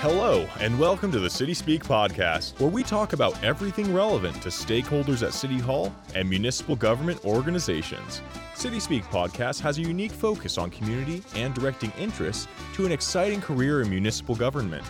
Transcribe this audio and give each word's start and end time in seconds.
Hello, 0.00 0.46
and 0.60 0.78
welcome 0.78 1.10
to 1.10 1.18
the 1.18 1.28
City 1.28 1.52
Speak 1.52 1.82
podcast, 1.82 2.60
where 2.60 2.70
we 2.70 2.84
talk 2.84 3.14
about 3.14 3.42
everything 3.42 3.92
relevant 3.92 4.40
to 4.42 4.48
stakeholders 4.48 5.26
at 5.26 5.34
City 5.34 5.58
Hall 5.58 5.92
and 6.14 6.30
municipal 6.30 6.76
government 6.76 7.24
organizations. 7.24 8.22
City 8.54 8.78
Speak 8.78 9.02
podcast 9.06 9.60
has 9.60 9.76
a 9.78 9.82
unique 9.82 10.12
focus 10.12 10.56
on 10.56 10.70
community 10.70 11.24
and 11.34 11.52
directing 11.52 11.90
interests 11.98 12.46
to 12.74 12.86
an 12.86 12.92
exciting 12.92 13.40
career 13.40 13.82
in 13.82 13.90
municipal 13.90 14.36
government. 14.36 14.84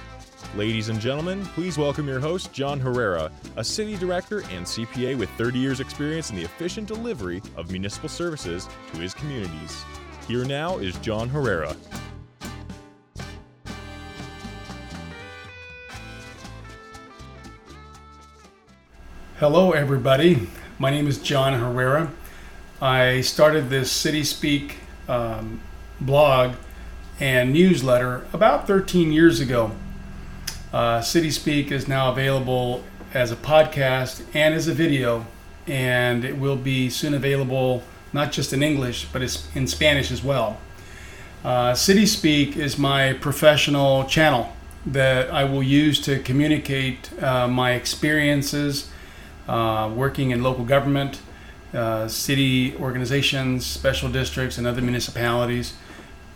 Ladies 0.55 0.91
and 0.91 1.01
gentlemen, 1.01 1.43
please 1.55 1.79
welcome 1.79 2.07
your 2.07 2.21
host, 2.21 2.53
John 2.53 2.79
Herrera, 2.79 3.33
a 3.57 3.65
city 3.65 3.97
director 3.97 4.41
and 4.51 4.67
CPA 4.67 5.17
with 5.17 5.31
30 5.39 5.59
years' 5.59 5.81
experience 5.81 6.29
in 6.29 6.37
the 6.37 6.45
efficient 6.45 6.87
delivery 6.87 7.41
of 7.57 7.71
municipal 7.71 8.11
services 8.11 8.69
to 8.93 9.01
his 9.01 9.15
communities. 9.15 9.87
Here 10.27 10.45
now 10.45 10.77
is 10.77 10.99
John 10.99 11.31
Herrera. 11.31 11.75
Hello, 19.41 19.71
everybody. 19.71 20.49
My 20.81 20.91
name 20.91 21.07
is 21.07 21.17
John 21.17 21.55
Herrera. 21.55 22.11
I 22.83 23.21
started 23.21 23.71
this 23.71 23.89
City 23.89 24.25
Speak 24.25 24.79
um, 25.07 25.61
blog 26.01 26.57
and 27.21 27.53
newsletter 27.53 28.27
about 28.33 28.67
13 28.67 29.13
years 29.13 29.39
ago. 29.39 29.71
Uh, 30.73 31.01
City 31.03 31.31
Speak 31.31 31.71
is 31.71 31.87
now 31.87 32.11
available 32.11 32.83
as 33.15 33.31
a 33.31 33.37
podcast 33.37 34.25
and 34.35 34.57
as 34.57 34.67
a 34.67 34.75
video, 34.75 35.25
and 35.69 36.25
it 36.25 36.37
will 36.37 36.57
be 36.57 36.91
soon 36.91 37.15
available 37.15 37.85
not 38.13 38.33
just 38.33 38.53
in 38.53 38.61
English 38.61 39.07
but 39.13 39.23
in 39.55 39.69
Spanish 39.69 40.11
as 40.11 40.25
well. 40.25 40.59
Uh, 41.45 41.77
City 41.77 42.07
Speak 42.07 42.57
is 42.57 42.77
my 42.77 43.13
professional 43.13 44.03
channel 44.07 44.57
that 44.85 45.33
I 45.33 45.45
will 45.45 45.63
use 45.63 46.01
to 46.01 46.19
communicate 46.19 47.13
uh, 47.23 47.47
my 47.47 47.75
experiences 47.75 48.91
uh, 49.49 49.91
working 49.95 50.31
in 50.31 50.43
local 50.43 50.65
government, 50.65 51.21
uh, 51.75 52.07
city 52.09 52.77
organizations, 52.77 53.67
special 53.67 54.11
districts, 54.11 54.59
and 54.59 54.67
other 54.67 54.83
municipalities. 54.83 55.75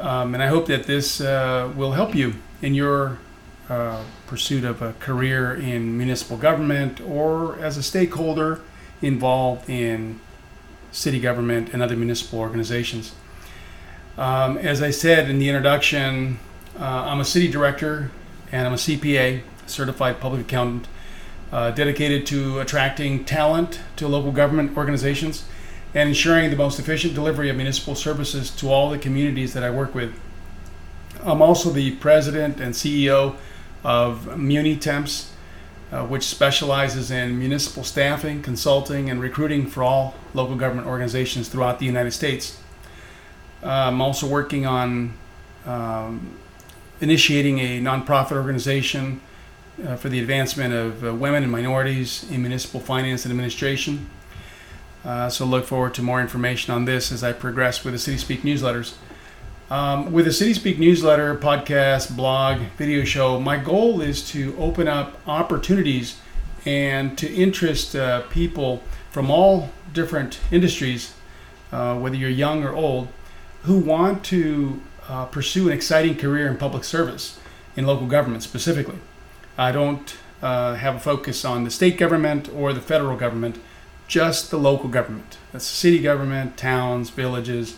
Um, 0.00 0.34
and 0.34 0.42
I 0.42 0.48
hope 0.48 0.66
that 0.66 0.84
this 0.84 1.20
uh, 1.20 1.72
will 1.76 1.92
help 1.92 2.14
you 2.14 2.34
in 2.60 2.74
your 2.74 3.18
uh, 3.68 4.02
pursuit 4.26 4.64
of 4.64 4.82
a 4.82 4.94
career 4.94 5.54
in 5.54 5.96
municipal 5.96 6.36
government 6.36 7.00
or 7.00 7.58
as 7.60 7.76
a 7.76 7.82
stakeholder 7.82 8.60
involved 9.00 9.68
in 9.68 10.20
city 10.90 11.20
government 11.20 11.70
and 11.72 11.82
other 11.82 11.96
municipal 11.96 12.38
organizations. 12.38 13.14
Um, 14.18 14.58
as 14.58 14.82
I 14.82 14.90
said 14.90 15.30
in 15.30 15.38
the 15.38 15.48
introduction, 15.48 16.38
uh, 16.78 16.84
I'm 16.84 17.20
a 17.20 17.24
city 17.24 17.48
director 17.48 18.10
and 18.50 18.66
I'm 18.66 18.74
a 18.74 18.76
CPA, 18.76 19.42
certified 19.66 20.20
public 20.20 20.42
accountant 20.42 20.86
uh, 21.52 21.70
dedicated 21.70 22.26
to 22.26 22.58
attracting 22.60 23.24
talent 23.24 23.80
to 23.96 24.08
local 24.08 24.32
government 24.32 24.76
organizations 24.76 25.44
and 25.94 26.08
ensuring 26.08 26.50
the 26.50 26.56
most 26.56 26.78
efficient 26.78 27.14
delivery 27.14 27.50
of 27.50 27.56
municipal 27.56 27.94
services 27.94 28.50
to 28.50 28.70
all 28.70 28.88
the 28.88 28.98
communities 28.98 29.52
that 29.52 29.62
I 29.62 29.70
work 29.70 29.94
with. 29.94 30.18
I'm 31.22 31.42
also 31.42 31.70
the 31.70 31.94
president 31.96 32.58
and 32.58 32.74
CEO 32.74 33.36
of 33.84 34.24
MuniTemps, 34.24 35.28
uh, 35.92 36.06
which 36.06 36.24
specializes 36.24 37.10
in 37.10 37.38
municipal 37.38 37.84
staffing, 37.84 38.42
consulting, 38.42 39.10
and 39.10 39.20
recruiting 39.20 39.66
for 39.66 39.82
all 39.82 40.14
local 40.32 40.56
government 40.56 40.88
organizations 40.88 41.48
throughout 41.48 41.78
the 41.78 41.86
United 41.86 42.12
States. 42.12 42.58
Uh, 43.62 43.68
I'm 43.68 44.00
also 44.00 44.26
working 44.26 44.64
on 44.64 45.12
um, 45.66 46.38
initiating 47.00 47.58
a 47.58 47.80
nonprofit 47.80 48.32
organization 48.32 49.20
uh, 49.86 49.96
for 49.96 50.08
the 50.08 50.20
advancement 50.20 50.74
of 50.74 51.04
uh, 51.04 51.14
women 51.14 51.42
and 51.42 51.52
minorities 51.52 52.28
in 52.30 52.42
municipal 52.42 52.80
finance 52.80 53.24
and 53.24 53.32
administration. 53.32 54.08
Uh, 55.04 55.28
so 55.28 55.44
look 55.44 55.64
forward 55.64 55.94
to 55.94 56.02
more 56.02 56.20
information 56.20 56.72
on 56.72 56.84
this 56.84 57.10
as 57.10 57.24
I 57.24 57.32
progress 57.32 57.84
with 57.84 57.94
the 57.94 57.98
City 57.98 58.18
Speak 58.18 58.42
newsletters. 58.42 58.94
Um, 59.70 60.12
with 60.12 60.26
the 60.26 60.32
City 60.32 60.54
Speak 60.54 60.78
newsletter, 60.78 61.34
podcast, 61.36 62.14
blog, 62.14 62.60
video 62.76 63.04
show, 63.04 63.40
my 63.40 63.56
goal 63.56 64.00
is 64.00 64.28
to 64.30 64.54
open 64.58 64.86
up 64.86 65.18
opportunities 65.26 66.20
and 66.64 67.16
to 67.18 67.32
interest 67.32 67.96
uh, 67.96 68.20
people 68.28 68.82
from 69.10 69.30
all 69.30 69.70
different 69.92 70.40
industries, 70.50 71.14
uh, 71.72 71.98
whether 71.98 72.16
you're 72.16 72.30
young 72.30 72.62
or 72.62 72.72
old, 72.72 73.08
who 73.62 73.78
want 73.78 74.24
to 74.24 74.80
uh, 75.08 75.24
pursue 75.26 75.68
an 75.68 75.72
exciting 75.72 76.16
career 76.16 76.46
in 76.46 76.56
public 76.56 76.84
service 76.84 77.40
in 77.76 77.86
local 77.86 78.06
government 78.06 78.42
specifically. 78.42 78.98
I 79.62 79.70
don't 79.70 80.16
uh, 80.42 80.74
have 80.74 80.96
a 80.96 80.98
focus 80.98 81.44
on 81.44 81.62
the 81.62 81.70
state 81.70 81.96
government 81.96 82.48
or 82.52 82.72
the 82.72 82.80
federal 82.80 83.16
government, 83.16 83.60
just 84.08 84.50
the 84.50 84.58
local 84.58 84.88
government. 84.88 85.38
That's 85.52 85.64
city 85.64 86.00
government, 86.00 86.56
towns, 86.56 87.10
villages, 87.10 87.76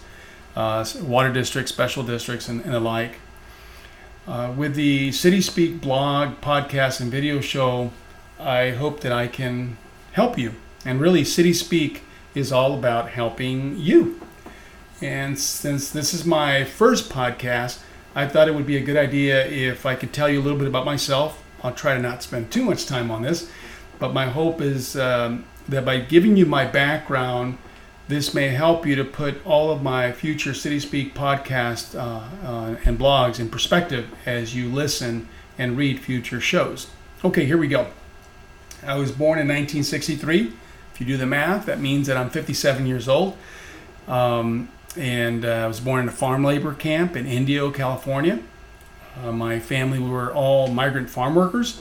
uh, 0.56 0.86
water 1.02 1.30
districts, 1.30 1.70
special 1.70 2.02
districts, 2.02 2.48
and, 2.48 2.62
and 2.62 2.72
the 2.72 2.80
like. 2.80 3.16
Uh, 4.26 4.54
with 4.56 4.76
the 4.76 5.12
City 5.12 5.42
Speak 5.42 5.82
blog, 5.82 6.40
podcast, 6.40 7.02
and 7.02 7.10
video 7.10 7.42
show, 7.42 7.92
I 8.40 8.70
hope 8.70 9.00
that 9.00 9.12
I 9.12 9.26
can 9.26 9.76
help 10.12 10.38
you. 10.38 10.54
And 10.86 11.02
really, 11.02 11.22
City 11.22 11.52
Speak 11.52 12.02
is 12.34 12.50
all 12.50 12.72
about 12.72 13.10
helping 13.10 13.76
you. 13.76 14.22
And 15.02 15.38
since 15.38 15.90
this 15.90 16.14
is 16.14 16.24
my 16.24 16.64
first 16.64 17.10
podcast, 17.10 17.82
I 18.14 18.26
thought 18.26 18.48
it 18.48 18.54
would 18.54 18.66
be 18.66 18.78
a 18.78 18.82
good 18.82 18.96
idea 18.96 19.46
if 19.46 19.84
I 19.84 19.96
could 19.96 20.14
tell 20.14 20.30
you 20.30 20.40
a 20.40 20.44
little 20.44 20.58
bit 20.58 20.68
about 20.68 20.86
myself 20.86 21.43
I'll 21.64 21.72
try 21.72 21.94
to 21.94 22.00
not 22.00 22.22
spend 22.22 22.52
too 22.52 22.62
much 22.62 22.86
time 22.86 23.10
on 23.10 23.22
this, 23.22 23.50
but 23.98 24.12
my 24.12 24.26
hope 24.26 24.60
is 24.60 24.96
um, 24.96 25.46
that 25.66 25.84
by 25.84 25.98
giving 25.98 26.36
you 26.36 26.44
my 26.44 26.66
background, 26.66 27.56
this 28.06 28.34
may 28.34 28.48
help 28.48 28.86
you 28.86 28.94
to 28.96 29.04
put 29.04 29.44
all 29.46 29.70
of 29.70 29.82
my 29.82 30.12
future 30.12 30.52
City 30.52 30.78
Speak 30.78 31.14
podcast 31.14 31.98
uh, 31.98 32.46
uh, 32.46 32.76
and 32.84 32.98
blogs 32.98 33.40
in 33.40 33.48
perspective 33.48 34.14
as 34.26 34.54
you 34.54 34.68
listen 34.68 35.26
and 35.56 35.76
read 35.76 36.00
future 36.00 36.40
shows. 36.40 36.90
Okay, 37.24 37.46
here 37.46 37.56
we 37.56 37.66
go. 37.66 37.86
I 38.86 38.96
was 38.96 39.10
born 39.10 39.38
in 39.38 39.48
1963. 39.48 40.52
If 40.92 41.00
you 41.00 41.06
do 41.06 41.16
the 41.16 41.24
math, 41.24 41.64
that 41.64 41.80
means 41.80 42.06
that 42.08 42.18
I'm 42.18 42.28
57 42.28 42.86
years 42.86 43.08
old. 43.08 43.38
Um, 44.06 44.68
and 44.98 45.46
uh, 45.46 45.48
I 45.48 45.66
was 45.66 45.80
born 45.80 46.02
in 46.02 46.08
a 46.08 46.12
farm 46.12 46.44
labor 46.44 46.74
camp 46.74 47.16
in 47.16 47.26
Indio, 47.26 47.70
California. 47.70 48.40
Uh, 49.22 49.32
my 49.32 49.60
family 49.60 49.98
we 49.98 50.10
were 50.10 50.32
all 50.32 50.68
migrant 50.68 51.10
farm 51.10 51.34
workers. 51.34 51.80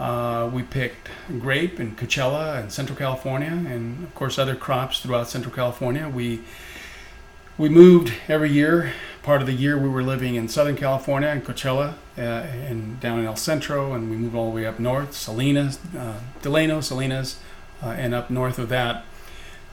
Uh, 0.00 0.50
we 0.52 0.62
picked 0.62 1.08
grape 1.38 1.78
and 1.78 1.96
Coachella 1.96 2.60
and 2.60 2.72
Central 2.72 2.98
California, 2.98 3.50
and 3.50 4.02
of 4.04 4.14
course 4.14 4.38
other 4.38 4.56
crops 4.56 5.00
throughout 5.00 5.28
Central 5.28 5.54
California. 5.54 6.08
We 6.08 6.40
we 7.58 7.68
moved 7.68 8.12
every 8.28 8.50
year. 8.50 8.92
Part 9.22 9.40
of 9.40 9.46
the 9.46 9.52
year 9.52 9.78
we 9.78 9.88
were 9.88 10.02
living 10.02 10.34
in 10.34 10.48
Southern 10.48 10.74
California 10.74 11.28
and 11.28 11.44
Coachella, 11.44 11.94
uh, 12.18 12.20
and 12.20 12.98
down 12.98 13.20
in 13.20 13.26
El 13.26 13.36
Centro, 13.36 13.92
and 13.92 14.10
we 14.10 14.16
moved 14.16 14.34
all 14.34 14.50
the 14.50 14.56
way 14.56 14.66
up 14.66 14.80
north, 14.80 15.14
Salinas, 15.14 15.78
uh, 15.96 16.18
Delano, 16.40 16.80
Salinas, 16.80 17.38
uh, 17.80 17.90
and 17.90 18.14
up 18.14 18.30
north 18.30 18.58
of 18.58 18.68
that. 18.70 19.04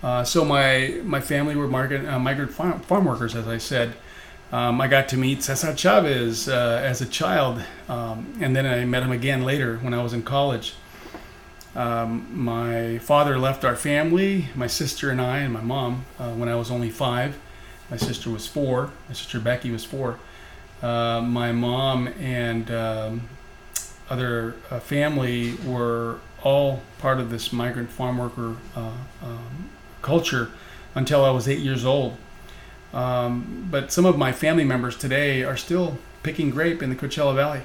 Uh, 0.03 0.23
so 0.23 0.45
my 0.45 0.99
my 1.03 1.19
family 1.19 1.55
were 1.55 1.67
migrant 1.67 2.05
migrant 2.21 2.51
farm, 2.51 2.79
farm 2.81 3.05
workers, 3.05 3.35
as 3.35 3.47
I 3.47 3.57
said. 3.57 3.95
Um, 4.51 4.81
I 4.81 4.87
got 4.87 5.07
to 5.09 5.17
meet 5.17 5.43
Cesar 5.43 5.75
Chavez 5.75 6.49
uh, 6.49 6.81
as 6.83 7.01
a 7.01 7.05
child, 7.05 7.61
um, 7.87 8.33
and 8.41 8.55
then 8.55 8.65
I 8.65 8.83
met 8.83 9.03
him 9.03 9.11
again 9.11 9.43
later 9.43 9.77
when 9.77 9.93
I 9.93 10.01
was 10.01 10.11
in 10.11 10.23
college. 10.23 10.73
Um, 11.75 12.27
my 12.33 12.97
father 12.97 13.37
left 13.37 13.63
our 13.63 13.75
family, 13.75 14.47
my 14.55 14.65
sister 14.65 15.11
and 15.11 15.21
I, 15.21 15.39
and 15.39 15.53
my 15.53 15.61
mom, 15.61 16.05
uh, 16.17 16.31
when 16.31 16.49
I 16.49 16.55
was 16.55 16.71
only 16.71 16.89
five. 16.89 17.37
My 17.91 17.97
sister 17.97 18.31
was 18.31 18.47
four. 18.47 18.91
My 19.07 19.13
sister 19.13 19.39
Becky 19.39 19.69
was 19.69 19.85
four. 19.85 20.17
Uh, 20.81 21.21
my 21.21 21.51
mom 21.51 22.07
and 22.19 22.71
um, 22.71 23.29
other 24.09 24.55
uh, 24.71 24.79
family 24.79 25.53
were 25.63 26.19
all 26.41 26.81
part 26.97 27.19
of 27.19 27.29
this 27.29 27.53
migrant 27.53 27.91
farm 27.91 28.17
worker 28.17 28.55
uh, 28.75 28.91
um, 29.21 29.69
culture 30.01 30.49
until 30.95 31.23
I 31.23 31.29
was 31.29 31.47
eight 31.47 31.59
years 31.59 31.85
old. 31.85 32.17
Um, 32.93 33.67
but 33.69 33.91
some 33.91 34.05
of 34.05 34.17
my 34.17 34.31
family 34.31 34.63
members 34.63 34.97
today 34.97 35.43
are 35.43 35.57
still 35.57 35.97
picking 36.23 36.49
grape 36.49 36.81
in 36.81 36.89
the 36.89 36.95
Coachella 36.95 37.35
Valley, 37.35 37.61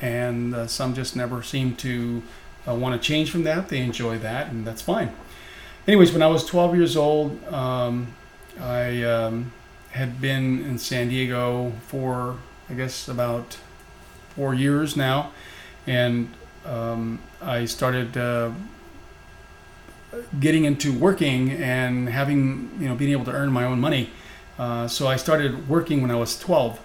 and 0.00 0.54
uh, 0.54 0.66
some 0.66 0.94
just 0.94 1.16
never 1.16 1.42
seem 1.42 1.74
to 1.76 2.22
uh, 2.68 2.74
want 2.74 3.00
to 3.00 3.06
change 3.06 3.30
from 3.30 3.44
that. 3.44 3.68
They 3.68 3.80
enjoy 3.80 4.18
that, 4.18 4.48
and 4.50 4.66
that's 4.66 4.82
fine. 4.82 5.14
Anyways, 5.88 6.12
when 6.12 6.22
I 6.22 6.26
was 6.26 6.44
12 6.44 6.76
years 6.76 6.96
old, 6.96 7.42
um, 7.52 8.14
I 8.60 9.02
um, 9.04 9.52
had 9.92 10.20
been 10.20 10.64
in 10.64 10.78
San 10.78 11.08
Diego 11.08 11.72
for, 11.86 12.36
I 12.68 12.74
guess, 12.74 13.08
about 13.08 13.58
four 14.30 14.52
years 14.52 14.96
now, 14.96 15.32
and 15.86 16.30
um, 16.64 17.20
I 17.40 17.64
started. 17.64 18.16
Uh, 18.16 18.52
getting 20.40 20.64
into 20.64 20.96
working 20.98 21.50
and 21.50 22.08
having 22.08 22.70
you 22.80 22.88
know 22.88 22.94
being 22.94 23.12
able 23.12 23.24
to 23.24 23.32
earn 23.32 23.52
my 23.52 23.64
own 23.64 23.78
money 23.78 24.08
uh, 24.58 24.88
so 24.88 25.06
I 25.06 25.16
started 25.16 25.68
working 25.68 26.02
when 26.02 26.10
I 26.10 26.16
was 26.16 26.38
12, 26.38 26.80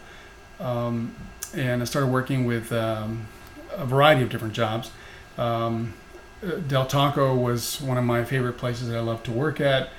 um, 0.59 1.15
and 1.55 1.81
I 1.81 1.85
started 1.85 2.07
working 2.07 2.45
with 2.45 2.71
um, 2.71 3.27
a 3.75 3.85
variety 3.85 4.23
of 4.23 4.29
different 4.29 4.53
jobs. 4.53 4.91
Um, 5.37 5.93
Del 6.67 6.85
Taco 6.85 7.35
was 7.35 7.79
one 7.81 7.97
of 7.97 8.03
my 8.03 8.23
favorite 8.23 8.57
places 8.57 8.89
that 8.89 8.97
I 8.97 9.01
love 9.01 9.23
to 9.23 9.31
work 9.31 9.61
at. 9.61 9.89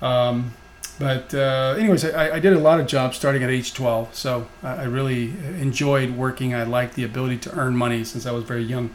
Um, 0.00 0.52
but 0.98 1.32
uh, 1.34 1.74
anyways, 1.78 2.04
I, 2.04 2.36
I, 2.36 2.38
did 2.38 2.52
a 2.52 2.58
lot 2.58 2.78
of 2.80 2.86
jobs 2.86 3.16
starting 3.16 3.42
at 3.42 3.50
age 3.50 3.72
12, 3.72 4.14
so 4.14 4.48
I, 4.62 4.68
I, 4.68 4.84
really 4.84 5.30
enjoyed 5.58 6.10
working. 6.10 6.54
I 6.54 6.64
liked 6.64 6.94
the 6.94 7.04
ability 7.04 7.38
to 7.38 7.52
earn 7.54 7.76
money 7.76 8.04
since 8.04 8.26
I 8.26 8.32
was 8.32 8.44
very 8.44 8.62
young. 8.62 8.90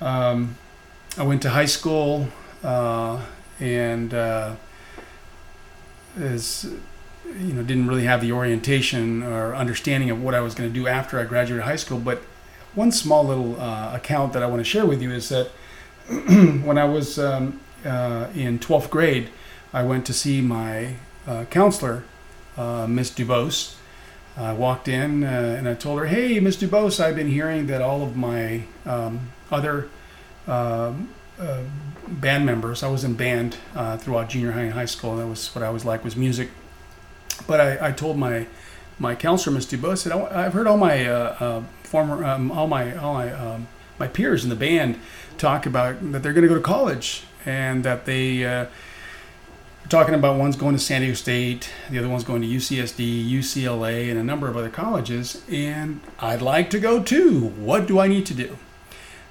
Um, 0.00 0.56
I 1.18 1.24
went 1.24 1.42
to 1.42 1.50
high 1.50 1.66
school 1.66 2.28
uh, 2.62 3.20
and 3.60 4.14
uh, 4.14 4.54
as 6.18 6.72
you 7.38 7.52
know, 7.52 7.62
didn't 7.62 7.86
really 7.88 8.04
have 8.04 8.20
the 8.20 8.32
orientation 8.32 9.22
or 9.22 9.54
understanding 9.54 10.10
of 10.10 10.22
what 10.22 10.34
I 10.34 10.40
was 10.40 10.54
going 10.54 10.68
to 10.68 10.74
do 10.74 10.86
after 10.86 11.18
I 11.18 11.24
graduated 11.24 11.64
high 11.64 11.76
school. 11.76 11.98
But 11.98 12.22
one 12.74 12.92
small 12.92 13.24
little 13.24 13.60
uh, 13.60 13.94
account 13.94 14.32
that 14.32 14.42
I 14.42 14.46
want 14.46 14.60
to 14.60 14.64
share 14.64 14.86
with 14.86 15.02
you 15.02 15.10
is 15.10 15.28
that 15.28 15.48
when 16.64 16.78
I 16.78 16.84
was 16.84 17.18
um, 17.18 17.60
uh, 17.84 18.28
in 18.34 18.58
12th 18.58 18.90
grade, 18.90 19.28
I 19.72 19.82
went 19.82 20.06
to 20.06 20.12
see 20.12 20.40
my 20.40 20.96
uh, 21.26 21.44
counselor, 21.44 22.04
uh, 22.56 22.86
Miss 22.86 23.10
Dubose. 23.10 23.76
I 24.36 24.52
walked 24.54 24.88
in 24.88 25.24
uh, 25.24 25.56
and 25.58 25.68
I 25.68 25.74
told 25.74 26.00
her, 26.00 26.06
"Hey, 26.06 26.40
Miss 26.40 26.56
Dubose, 26.56 27.00
I've 27.00 27.16
been 27.16 27.28
hearing 27.28 27.66
that 27.66 27.82
all 27.82 28.02
of 28.02 28.16
my 28.16 28.62
um, 28.86 29.30
other 29.50 29.90
um, 30.46 31.10
uh, 31.38 31.60
band 32.08 32.46
members. 32.46 32.82
I 32.82 32.88
was 32.88 33.04
in 33.04 33.14
band 33.14 33.58
throughout 33.98 34.30
junior 34.30 34.52
high 34.52 34.62
and 34.62 34.72
high 34.72 34.86
school. 34.86 35.16
That 35.16 35.26
was 35.26 35.54
what 35.54 35.62
I 35.62 35.68
was 35.68 35.84
like 35.84 36.02
was 36.02 36.16
music. 36.16 36.48
But 37.46 37.60
I, 37.60 37.88
I 37.88 37.92
told 37.92 38.18
my 38.18 38.46
my 38.98 39.14
counselor, 39.14 39.54
Miss 39.54 39.66
Dubose, 39.66 39.90
I 39.90 39.94
said, 39.94 40.12
I've 40.12 40.52
heard 40.52 40.66
all 40.66 40.76
my 40.76 41.64
former 41.92 42.24
um, 42.24 42.50
all 42.50 42.66
my 42.66 42.96
all 42.96 43.14
my 43.14 43.32
um, 43.32 43.68
my 43.98 44.08
peers 44.08 44.44
in 44.44 44.50
the 44.50 44.56
band 44.56 44.98
talk 45.38 45.66
about 45.66 46.12
that 46.12 46.22
they're 46.22 46.32
going 46.32 46.42
to 46.42 46.48
go 46.48 46.54
to 46.54 46.60
college 46.60 47.24
and 47.44 47.84
that 47.84 48.06
they 48.06 48.44
uh, 48.44 48.66
talking 49.88 50.14
about 50.14 50.38
one's 50.38 50.56
going 50.56 50.74
to 50.74 50.80
San 50.80 51.02
Diego 51.02 51.14
State, 51.14 51.70
the 51.90 51.98
other 51.98 52.08
one's 52.08 52.24
going 52.24 52.40
to 52.40 52.48
UCSD, 52.48 53.30
UCLA, 53.30 54.10
and 54.10 54.18
a 54.18 54.24
number 54.24 54.48
of 54.48 54.56
other 54.56 54.70
colleges. 54.70 55.42
And 55.50 56.00
I'd 56.18 56.40
like 56.40 56.70
to 56.70 56.80
go 56.80 57.02
too. 57.02 57.48
What 57.48 57.86
do 57.86 57.98
I 57.98 58.06
need 58.06 58.24
to 58.26 58.34
do? 58.34 58.56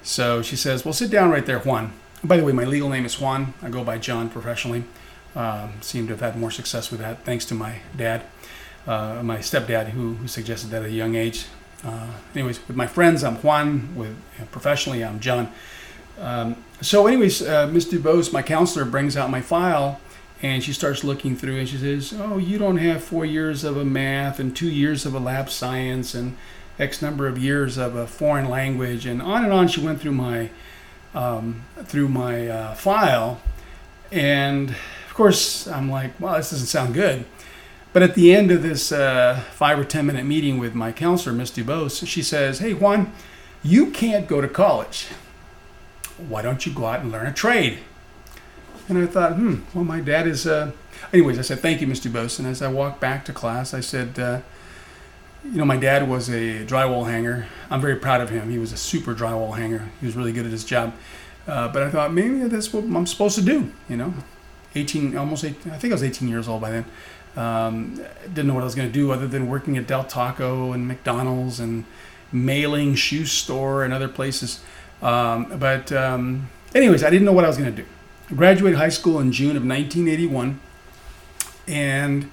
So 0.02 0.40
she 0.40 0.56
says, 0.56 0.84
Well, 0.84 0.94
sit 0.94 1.10
down 1.10 1.30
right 1.30 1.44
there, 1.44 1.58
Juan. 1.58 1.92
By 2.22 2.36
the 2.36 2.44
way, 2.44 2.52
my 2.52 2.64
legal 2.64 2.88
name 2.88 3.04
is 3.04 3.20
Juan. 3.20 3.54
I 3.60 3.70
go 3.70 3.82
by 3.82 3.98
John 3.98 4.30
professionally. 4.30 4.84
Um, 5.34 5.72
seem 5.80 6.06
to 6.08 6.12
have 6.12 6.20
had 6.20 6.38
more 6.38 6.50
success 6.50 6.90
with 6.90 7.00
that 7.00 7.24
thanks 7.24 7.46
to 7.46 7.54
my 7.54 7.76
dad, 7.96 8.22
uh, 8.86 9.22
my 9.22 9.38
stepdad, 9.38 9.88
who, 9.88 10.14
who 10.14 10.28
suggested 10.28 10.68
that 10.70 10.82
at 10.82 10.88
a 10.88 10.92
young 10.92 11.14
age. 11.14 11.46
Uh, 11.84 12.08
anyways, 12.34 12.66
with 12.68 12.76
my 12.76 12.86
friends, 12.86 13.24
I'm 13.24 13.36
Juan. 13.36 13.94
With 13.96 14.16
professionally, 14.50 15.02
I'm 15.02 15.20
John. 15.20 15.50
Um, 16.20 16.62
so, 16.80 17.06
anyways, 17.06 17.42
uh, 17.42 17.66
Ms. 17.68 17.86
Dubose, 17.86 18.32
my 18.32 18.42
counselor, 18.42 18.84
brings 18.84 19.16
out 19.16 19.30
my 19.30 19.40
file 19.40 20.00
and 20.42 20.62
she 20.62 20.72
starts 20.72 21.04
looking 21.04 21.36
through 21.36 21.58
and 21.58 21.68
she 21.68 21.76
says, 21.76 22.12
Oh, 22.18 22.36
you 22.36 22.58
don't 22.58 22.78
have 22.78 23.02
four 23.02 23.24
years 23.24 23.64
of 23.64 23.76
a 23.76 23.84
math 23.84 24.40
and 24.40 24.54
two 24.54 24.68
years 24.68 25.06
of 25.06 25.14
a 25.14 25.18
lab 25.20 25.48
science 25.48 26.14
and 26.14 26.36
X 26.78 27.00
number 27.00 27.28
of 27.28 27.38
years 27.38 27.78
of 27.78 27.94
a 27.94 28.06
foreign 28.06 28.48
language. 28.48 29.06
And 29.06 29.22
on 29.22 29.44
and 29.44 29.52
on 29.52 29.68
she 29.68 29.80
went 29.80 30.00
through 30.00 30.12
my, 30.12 30.50
um, 31.14 31.64
through 31.84 32.08
my 32.08 32.48
uh, 32.48 32.74
file. 32.74 33.40
And 34.10 34.74
of 35.12 35.16
course, 35.16 35.68
I'm 35.68 35.90
like, 35.90 36.18
Well, 36.18 36.36
this 36.36 36.52
doesn't 36.52 36.68
sound 36.68 36.94
good. 36.94 37.26
But 37.92 38.02
at 38.02 38.14
the 38.14 38.34
end 38.34 38.50
of 38.50 38.62
this 38.62 38.90
uh, 38.90 39.44
five 39.52 39.78
or 39.78 39.84
10 39.84 40.06
minute 40.06 40.24
meeting 40.24 40.56
with 40.56 40.74
my 40.74 40.90
counselor, 40.90 41.36
Miss 41.36 41.50
Dubose, 41.50 42.06
she 42.06 42.22
says, 42.22 42.60
Hey, 42.60 42.72
Juan, 42.72 43.12
you 43.62 43.90
can't 43.90 44.26
go 44.26 44.40
to 44.40 44.48
college. 44.48 45.08
Why 46.16 46.40
don't 46.40 46.64
you 46.64 46.72
go 46.72 46.86
out 46.86 47.00
and 47.00 47.12
learn 47.12 47.26
a 47.26 47.32
trade? 47.32 47.80
And 48.88 48.96
I 48.96 49.04
thought, 49.04 49.34
hmm, 49.34 49.56
well, 49.74 49.84
my 49.84 50.00
dad 50.00 50.26
is. 50.26 50.46
Uh... 50.46 50.72
Anyways, 51.12 51.38
I 51.38 51.42
said, 51.42 51.60
thank 51.60 51.82
you, 51.82 51.86
Miss 51.86 52.00
Dubose. 52.00 52.38
And 52.38 52.48
as 52.48 52.62
I 52.62 52.68
walked 52.68 52.98
back 52.98 53.26
to 53.26 53.34
class, 53.34 53.74
I 53.74 53.80
said, 53.80 54.18
uh, 54.18 54.40
you 55.44 55.58
know, 55.58 55.66
my 55.66 55.76
dad 55.76 56.08
was 56.08 56.30
a 56.30 56.64
drywall 56.64 57.04
hanger. 57.04 57.48
I'm 57.68 57.82
very 57.82 57.96
proud 57.96 58.22
of 58.22 58.30
him. 58.30 58.48
He 58.48 58.56
was 58.56 58.72
a 58.72 58.78
super 58.78 59.14
drywall 59.14 59.58
hanger. 59.58 59.90
He 60.00 60.06
was 60.06 60.16
really 60.16 60.32
good 60.32 60.46
at 60.46 60.52
his 60.52 60.64
job. 60.64 60.94
Uh, 61.46 61.68
but 61.68 61.82
I 61.82 61.90
thought 61.90 62.14
maybe 62.14 62.48
that's 62.48 62.72
what 62.72 62.84
I'm 62.84 63.06
supposed 63.06 63.34
to 63.34 63.42
do. 63.42 63.70
You 63.90 63.98
know, 63.98 64.14
18, 64.74 65.16
almost 65.16 65.44
18, 65.44 65.72
I 65.72 65.78
think 65.78 65.92
I 65.92 65.94
was 65.94 66.02
18 66.02 66.28
years 66.28 66.48
old 66.48 66.60
by 66.60 66.70
then. 66.70 66.84
Um, 67.34 68.00
didn't 68.24 68.46
know 68.46 68.54
what 68.54 68.62
I 68.62 68.64
was 68.64 68.74
going 68.74 68.88
to 68.88 68.92
do 68.92 69.10
other 69.10 69.26
than 69.26 69.48
working 69.48 69.78
at 69.78 69.86
Del 69.86 70.04
Taco 70.04 70.72
and 70.72 70.86
McDonald's 70.86 71.60
and 71.60 71.84
mailing 72.30 72.94
shoe 72.94 73.24
store 73.24 73.84
and 73.84 73.92
other 73.92 74.08
places. 74.08 74.60
Um, 75.00 75.58
but 75.58 75.90
um, 75.92 76.50
anyways, 76.74 77.02
I 77.02 77.10
didn't 77.10 77.24
know 77.24 77.32
what 77.32 77.44
I 77.44 77.48
was 77.48 77.56
going 77.56 77.74
to 77.74 77.82
do 77.82 77.88
graduated 78.34 78.78
high 78.78 78.88
school 78.88 79.20
in 79.20 79.32
June 79.32 79.56
of 79.56 79.64
1981, 79.64 80.60
and 81.66 82.30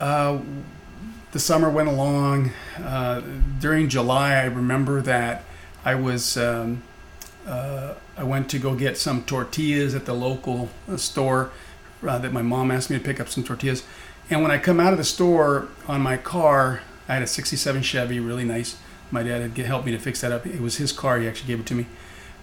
uh, 0.00 0.38
the 1.32 1.38
summer 1.38 1.70
went 1.70 1.88
along. 1.88 2.52
Uh, 2.76 3.22
during 3.60 3.88
July, 3.88 4.34
I 4.34 4.44
remember 4.44 5.00
that 5.02 5.44
I 5.84 5.94
was 5.94 6.36
um, 6.36 6.82
uh, 7.48 7.94
I 8.16 8.24
went 8.24 8.50
to 8.50 8.58
go 8.58 8.74
get 8.74 8.98
some 8.98 9.24
tortillas 9.24 9.94
at 9.94 10.04
the 10.04 10.14
local 10.14 10.68
uh, 10.88 10.96
store 10.96 11.50
uh, 12.06 12.18
that 12.18 12.32
my 12.32 12.42
mom 12.42 12.70
asked 12.70 12.90
me 12.90 12.98
to 12.98 13.04
pick 13.04 13.20
up 13.20 13.28
some 13.28 13.42
tortillas. 13.42 13.84
And 14.30 14.42
when 14.42 14.50
I 14.50 14.58
come 14.58 14.78
out 14.78 14.92
of 14.92 14.98
the 14.98 15.04
store 15.04 15.68
on 15.86 16.02
my 16.02 16.16
car, 16.16 16.82
I 17.08 17.14
had 17.14 17.22
a 17.22 17.26
'67 17.26 17.82
Chevy, 17.82 18.20
really 18.20 18.44
nice. 18.44 18.76
My 19.10 19.22
dad 19.22 19.40
had 19.40 19.66
helped 19.66 19.86
me 19.86 19.92
to 19.92 19.98
fix 19.98 20.20
that 20.20 20.30
up. 20.30 20.46
It 20.46 20.60
was 20.60 20.76
his 20.76 20.92
car; 20.92 21.18
he 21.18 21.26
actually 21.26 21.48
gave 21.48 21.60
it 21.60 21.66
to 21.66 21.74
me. 21.74 21.86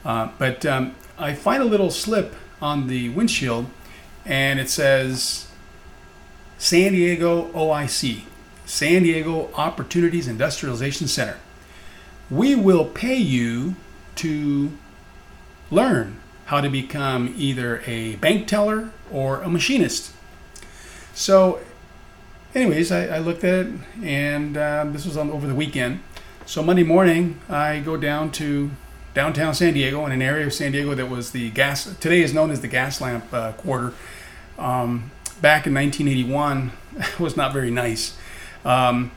Uh, 0.04 0.30
but 0.40 0.66
um, 0.66 0.96
I 1.18 1.34
find 1.34 1.62
a 1.62 1.66
little 1.66 1.92
slip 1.92 2.36
on 2.62 2.88
the 2.88 3.10
windshield 3.10 3.68
and 4.26 4.60
it 4.60 4.70
says 4.70 5.48
San 6.58 6.94
Diego 6.94 7.52
OIC, 7.52 8.24
San 8.66 9.04
Diego 9.04 9.52
Opportunities 9.54 10.28
Industrialization 10.28 11.08
Center. 11.08 11.38
We 12.30 12.56
will 12.56 12.86
pay 12.86 13.18
you 13.18 13.76
to 14.16 14.72
learn 15.72 16.22
how 16.46 16.62
to 16.62 16.70
become 16.70 17.34
either 17.38 17.82
a 17.86 18.16
bank 18.18 18.48
teller 18.48 18.92
or 19.12 19.42
a 19.42 19.50
machinist. 19.50 20.12
So, 21.14 21.60
anyways, 22.54 22.92
I, 22.92 23.08
I 23.08 23.18
looked 23.20 23.44
at 23.44 23.66
it, 23.66 23.74
and 24.04 24.58
uh, 24.58 24.86
this 24.88 25.06
was 25.06 25.18
on 25.18 25.32
over 25.32 25.48
the 25.48 25.56
weekend. 25.56 26.02
So 26.46 26.62
Monday 26.62 26.84
morning, 26.84 27.40
I 27.50 27.80
go 27.80 27.98
down 27.98 28.32
to 28.34 28.70
downtown 29.16 29.56
San 29.56 29.74
Diego 29.74 30.06
in 30.06 30.12
an 30.12 30.22
area 30.22 30.46
of 30.46 30.54
San 30.54 30.74
Diego 30.74 30.94
that 30.94 31.10
was 31.10 31.32
the 31.32 31.50
gas 31.50 31.96
today 31.98 32.22
is 32.22 32.34
known 32.34 32.52
as 32.52 32.62
the 32.62 32.68
gas 32.68 33.02
lamp 33.02 33.34
uh, 33.34 33.54
quarter. 33.54 33.94
Um, 34.60 35.10
back 35.42 35.66
in 35.66 35.74
1981 35.74 36.72
was 37.20 37.36
not 37.36 37.52
very 37.52 37.72
nice. 37.72 38.16
Um, 38.64 39.12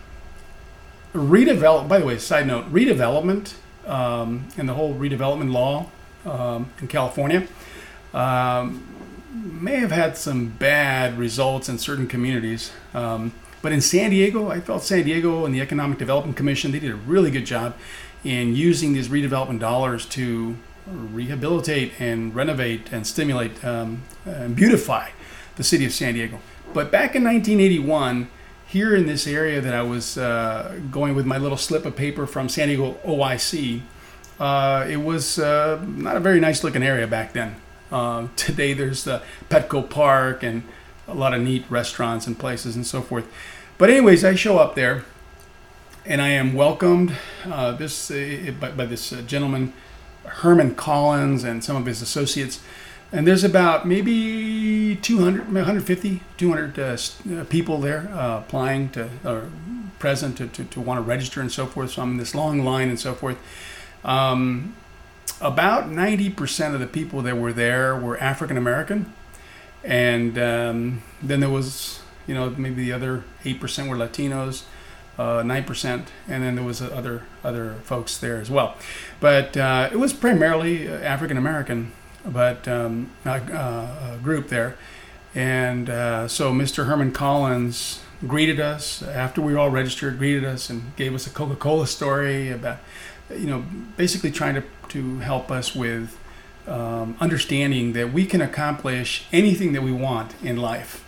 redevelop. 1.12 1.88
By 1.88 1.99
the 1.99 2.07
way, 2.07 2.17
side 2.17 2.47
note: 2.47 2.73
redevelopment 2.73 3.55
um, 3.87 4.49
and 4.57 4.67
the 4.69 4.75
whole 4.75 4.95
redevelopment 4.95 5.52
law 5.52 5.90
um, 6.28 6.70
in 6.80 6.88
California 6.88 7.47
um, 8.14 8.85
may 9.32 9.76
have 9.76 9.90
had 9.90 10.16
some 10.16 10.49
bad 10.49 11.18
results 11.18 11.68
in 11.68 11.78
certain 11.78 12.06
communities. 12.06 12.73
Um, 12.94 13.32
but 13.61 13.73
in 13.73 13.80
San 13.80 14.11
Diego, 14.11 14.49
I 14.49 14.61
felt 14.61 14.82
San 14.82 15.04
Diego 15.04 15.44
and 15.44 15.54
the 15.54 15.61
Economic 15.61 15.99
Development 15.99 16.37
Commission 16.37 16.70
they 16.73 16.78
did 16.78 16.92
a 16.92 16.97
really 16.97 17.30
good 17.30 17.44
job 17.44 17.75
in 18.25 18.54
using 18.54 18.92
these 18.92 19.08
redevelopment 19.08 19.61
dollars 19.61 20.06
to 20.06 20.56
rehabilitate 20.87 21.92
and 22.00 22.35
renovate 22.35 22.92
and 22.92 23.06
stimulate 23.06 23.62
um, 23.64 24.02
and 24.25 24.56
beautify 24.56 25.11
the 25.56 25.64
city 25.64 25.85
of 25.85 25.92
San 25.92 26.14
Diego. 26.14 26.40
But 26.73 26.90
back 26.90 27.14
in 27.14 27.25
1981, 27.25 28.30
here 28.66 28.94
in 28.94 29.06
this 29.06 29.26
area 29.26 29.61
that 29.61 29.75
I 29.75 29.82
was 29.82 30.18
uh, 30.18 30.78
going 30.90 31.14
with 31.14 31.26
my 31.26 31.38
little 31.38 31.56
slip 31.56 31.87
of 31.87 31.97
paper 31.97 32.26
from 32.26 32.49
San 32.49 32.68
Diego 32.68 32.99
OIC, 33.04 33.82
uh, 34.38 34.87
it 34.88 34.99
was 34.99 35.38
uh, 35.38 35.83
not 35.87 36.16
a 36.16 36.21
very 36.21 36.40
nice 36.40 36.62
looking 36.62 36.83
area 36.83 37.07
back 37.07 37.33
then. 37.33 37.57
Uh, 37.90 38.28
today 38.37 38.73
there's 38.73 39.04
the 39.04 39.23
Petco 39.49 39.88
Park 39.88 40.42
and 40.42 40.62
a 41.07 41.14
lot 41.14 41.35
of 41.35 41.40
neat 41.40 41.64
restaurants 41.71 42.26
and 42.26 42.38
places 42.38 42.76
and 42.76 42.87
so 42.87 43.00
forth. 43.00 43.26
But 43.78 43.90
anyways, 43.90 44.25
I 44.25 44.35
show 44.35 44.59
up 44.59 44.75
there 44.75 45.04
and 46.04 46.23
I 46.23 46.28
am 46.28 46.54
welcomed 46.54 47.14
uh, 47.45 47.73
this 47.73 48.11
uh, 48.11 48.52
by, 48.59 48.71
by, 48.71 48.87
this 48.87 49.12
uh, 49.12 49.21
gentleman, 49.23 49.75
Herman 50.25 50.75
Collins, 50.75 51.45
and 51.45 51.62
some 51.62 51.76
of 51.76 51.87
his 51.87 52.00
associates. 52.00 52.61
And 53.12 53.26
there's 53.26 53.45
about 53.45 53.87
maybe 53.87 54.97
200, 54.97 55.47
150, 55.47 56.23
200 56.37 56.78
uh, 56.78 56.83
uh, 56.83 57.45
people 57.45 57.80
there 57.80 58.11
applying 58.12 58.88
to 58.90 59.09
or 59.25 59.50
present 59.99 60.37
to, 60.38 60.47
to, 60.47 60.64
to, 60.64 60.80
want 60.80 60.99
to 60.99 61.02
register 61.02 61.40
and 61.40 61.50
so 61.50 61.66
forth. 61.66 61.92
So 61.92 62.02
I'm 62.02 62.12
in 62.12 62.16
this 62.16 62.35
long 62.35 62.64
line 62.64 62.88
and 62.88 62.99
so 62.99 63.14
forth. 63.14 63.38
Um, 64.05 64.75
about 65.40 65.85
90% 65.85 66.75
of 66.75 66.81
the 66.81 66.87
people 66.87 67.23
that 67.23 67.37
were 67.37 67.52
there 67.52 67.97
were 67.97 68.19
African 68.19 68.57
American. 68.57 69.12
And 69.85 70.38
um, 70.38 71.02
then 71.23 71.40
there 71.40 71.50
was, 71.50 72.00
you 72.26 72.35
know, 72.35 72.50
maybe 72.50 72.83
the 72.83 72.93
other 72.93 73.25
8% 73.45 73.88
were 73.88 73.97
Latinos 73.97 74.64
uh, 75.19 75.43
nine 75.45 75.64
percent, 75.64 76.09
and 76.28 76.43
then 76.43 76.55
there 76.55 76.64
was 76.64 76.81
other 76.81 77.25
other 77.43 77.75
folks 77.83 78.17
there 78.17 78.38
as 78.38 78.50
well. 78.50 78.76
But 79.21 79.57
uh, 79.57 79.88
it 79.90 79.97
was 79.97 80.12
primarily 80.12 80.88
African 80.88 81.37
American, 81.37 81.93
but 82.25 82.69
um, 82.69 83.11
uh, 83.25 84.17
group 84.19 84.49
there, 84.49 84.76
and 85.35 85.90
uh, 85.90 86.28
so 86.28 86.52
Mr. 86.52 86.87
Herman 86.87 87.12
Collins 87.12 88.00
greeted 88.26 88.61
us 88.61 89.02
after 89.02 89.40
we 89.40 89.52
were 89.52 89.59
all 89.59 89.71
registered, 89.71 90.19
greeted 90.19 90.45
us 90.45 90.71
and 90.71 90.95
gave 90.97 91.14
us 91.14 91.26
a 91.26 91.31
Coca-Cola 91.31 91.87
story 91.87 92.50
about, 92.50 92.78
you 93.30 93.47
know, 93.47 93.64
basically 93.97 94.30
trying 94.30 94.54
to 94.54 94.62
to 94.88 95.18
help 95.18 95.50
us 95.50 95.75
with 95.75 96.18
um, 96.66 97.16
understanding 97.20 97.92
that 97.92 98.12
we 98.12 98.25
can 98.26 98.40
accomplish 98.40 99.26
anything 99.32 99.73
that 99.73 99.82
we 99.82 99.92
want 99.92 100.35
in 100.42 100.56
life 100.56 101.04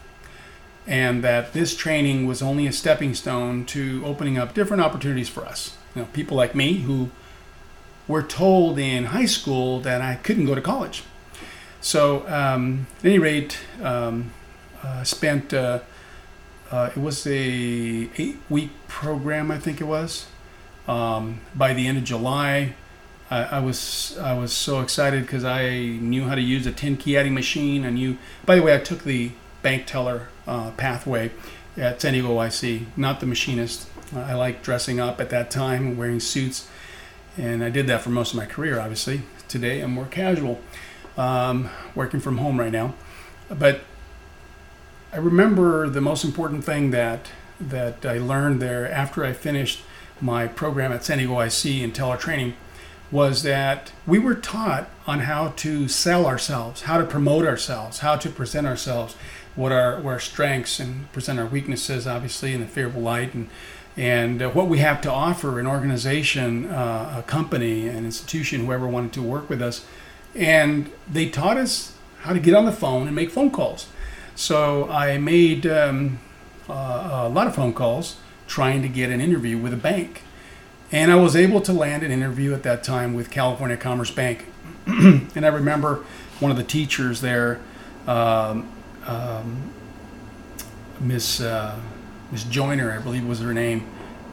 and 0.87 1.23
that 1.23 1.53
this 1.53 1.77
training 1.77 2.27
was 2.27 2.43
only 2.43 2.67
a 2.67 2.73
stepping 2.73 3.15
stone 3.15 3.65
to 3.65 4.03
opening 4.05 4.39
up 4.39 4.55
different 4.55 4.83
opportunities 4.83 5.29
for 5.29 5.45
us. 5.47 5.77
You 5.95 6.03
know, 6.03 6.09
people 6.13 6.37
like 6.37 6.55
me 6.55 6.79
who 6.79 7.11
were 8.09 8.23
told 8.23 8.79
in 8.79 9.07
high 9.07 9.27
school 9.27 9.81
that 9.81 10.01
I 10.01 10.17
couldn't 10.17 10.47
go 10.47 10.55
to 10.55 10.61
college. 10.61 11.05
So, 11.81 12.27
um, 12.29 12.87
at 12.99 13.07
any 13.07 13.19
rate, 13.19 13.59
um, 13.83 14.33
uh, 14.83 15.05
spent 15.05 15.55
uh, 15.55 15.81
uh, 16.71 16.91
it 16.95 17.01
was 17.01 17.27
a 17.27 17.31
eight 18.17 18.39
week 18.49 18.71
program, 18.89 19.51
I 19.51 19.59
think 19.59 19.81
it 19.81 19.85
was. 19.85 20.27
Um, 20.91 21.41
by 21.55 21.73
the 21.73 21.87
end 21.87 21.99
of 21.99 22.05
July, 22.05 22.75
I, 23.31 23.43
I 23.45 23.61
was 23.61 24.19
I 24.19 24.33
was 24.33 24.53
so 24.53 24.81
excited 24.81 25.23
because 25.23 25.45
I 25.45 25.71
knew 25.79 26.25
how 26.25 26.35
to 26.35 26.41
use 26.41 26.67
a 26.67 26.73
10 26.73 26.97
key 26.97 27.17
adding 27.17 27.33
machine. 27.33 27.85
I 27.85 27.91
knew. 27.91 28.19
By 28.45 28.57
the 28.57 28.63
way, 28.63 28.75
I 28.75 28.79
took 28.79 29.05
the 29.05 29.31
bank 29.63 29.87
teller 29.87 30.29
uh, 30.49 30.73
pathway 30.73 31.31
at 31.77 32.01
San 32.01 32.15
Diego 32.15 32.31
OIC, 32.31 32.87
not 32.97 33.21
the 33.21 33.27
machinist. 33.27 33.89
I 34.17 34.35
like 34.35 34.65
dressing 34.65 34.99
up 34.99 35.21
at 35.21 35.31
that 35.31 35.49
time, 35.49 35.97
wearing 35.97 36.19
suits, 36.19 36.69
and 37.39 37.63
I 37.63 37.71
did 37.71 37.87
that 37.87 38.01
for 38.03 38.11
most 38.11 38.33
of 38.33 38.39
my 38.39 38.47
career. 38.47 38.81
Obviously, 38.81 39.23
today 39.47 39.83
I'm 39.83 39.93
more 39.93 40.07
casual, 40.07 40.61
um, 41.17 41.71
working 41.95 42.19
from 42.19 42.39
home 42.39 42.59
right 42.59 42.73
now. 42.73 42.95
But 43.49 43.83
I 45.13 45.19
remember 45.19 45.89
the 45.89 46.01
most 46.01 46.25
important 46.25 46.65
thing 46.65 46.91
that 46.91 47.31
that 47.61 48.05
I 48.05 48.19
learned 48.19 48.61
there 48.61 48.91
after 48.91 49.25
I 49.25 49.35
finished 49.35 49.83
my 50.23 50.47
program 50.47 50.93
at 50.93 51.05
San 51.05 51.19
Diego 51.19 51.35
OIC 51.35 51.83
in 51.83 51.93
teller 51.93 52.17
training 52.17 52.55
was 53.11 53.43
that 53.43 53.93
we 54.07 54.19
were 54.19 54.35
taught 54.35 54.89
on 55.07 55.21
how 55.21 55.49
to 55.57 55.89
sell 55.89 56.27
ourselves, 56.27 56.83
how 56.83 56.99
to 56.99 57.05
promote 57.05 57.45
ourselves, 57.45 57.99
how 58.01 58.17
to 58.17 58.29
present 58.31 58.67
ourselves, 58.67 59.17
what 59.57 59.73
our 59.73 60.05
our 60.07 60.21
strengths 60.21 60.79
and 60.79 61.11
present 61.13 61.39
our 61.39 61.47
weaknesses, 61.47 62.07
obviously 62.07 62.55
in 62.55 62.63
a 62.63 62.67
favorable 62.67 63.03
light, 63.03 63.35
and 63.35 63.49
and 63.97 64.41
uh, 64.41 64.51
what 64.51 64.69
we 64.69 64.79
have 64.79 65.01
to 65.01 65.11
offer 65.11 65.59
an 65.59 65.67
organization, 65.67 66.67
uh, 66.67 67.17
a 67.19 67.23
company, 67.23 67.89
an 67.89 68.05
institution, 68.05 68.65
whoever 68.65 68.87
wanted 68.87 69.13
to 69.13 69.23
work 69.23 69.51
with 69.51 69.61
us, 69.61 69.85
and 70.35 70.91
they 71.11 71.29
taught 71.29 71.57
us 71.57 71.97
how 72.21 72.33
to 72.33 72.39
get 72.39 72.55
on 72.55 72.65
the 72.65 72.73
phone 72.73 73.07
and 73.09 73.17
make 73.17 73.31
phone 73.31 73.51
calls. 73.51 73.89
So 74.37 74.89
I 74.89 75.19
made 75.19 75.67
um, 75.67 76.21
uh, 76.69 77.25
a 77.25 77.29
lot 77.29 77.49
of 77.49 77.55
phone 77.55 77.73
calls 77.73 78.17
trying 78.51 78.83
to 78.83 78.89
get 78.89 79.11
an 79.11 79.21
interview 79.21 79.57
with 79.57 79.73
a 79.73 79.77
bank 79.77 80.23
and 80.93 81.13
I 81.13 81.17
was 81.17 81.37
able 81.37 81.61
to 81.63 81.73
land 81.73 82.03
an 82.03 82.11
interview 82.11 82.53
at 82.53 82.65
that 82.65 82.83
time 82.83 83.15
with 83.15 83.31
California 83.31 83.77
Commerce 83.77 84.11
Bank. 84.11 84.47
and 84.87 85.45
I 85.45 85.49
remember 85.49 86.05
one 86.41 86.51
of 86.51 86.57
the 86.57 86.65
teachers 86.65 87.21
there, 87.21 87.61
um, 88.09 88.69
um, 89.07 89.71
Miss 90.99 91.41
uh, 91.41 91.79
Miss 92.33 92.45
Joyner, 92.45 92.93
I 92.93 92.99
believe 92.99 93.25
was 93.25 93.41
her 93.41 93.55
name. 93.55 93.87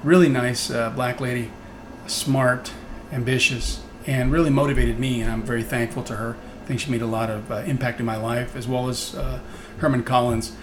Really 0.04 0.30
nice 0.30 0.72
uh, 0.72 0.90
black 0.90 1.22
lady, 1.22 1.52
smart, 2.08 2.74
ambitious, 3.12 3.82
and 4.08 4.32
really 4.32 4.50
motivated 4.50 5.00
me. 5.00 5.22
And 5.22 5.32
I'm 5.32 5.44
very 5.44 5.64
thankful 5.64 6.04
to 6.04 6.16
her. 6.16 6.38
I 6.64 6.66
think 6.66 6.80
she 6.80 6.90
made 6.90 7.02
a 7.04 7.08
lot 7.08 7.30
of 7.30 7.52
uh, 7.52 7.56
impact 7.68 8.00
in 8.00 8.06
my 8.06 8.18
life, 8.18 8.56
as 8.56 8.68
well 8.68 8.90
as 8.90 9.16
uh, 9.16 9.40
Herman 9.78 10.04
Collins. 10.04 10.56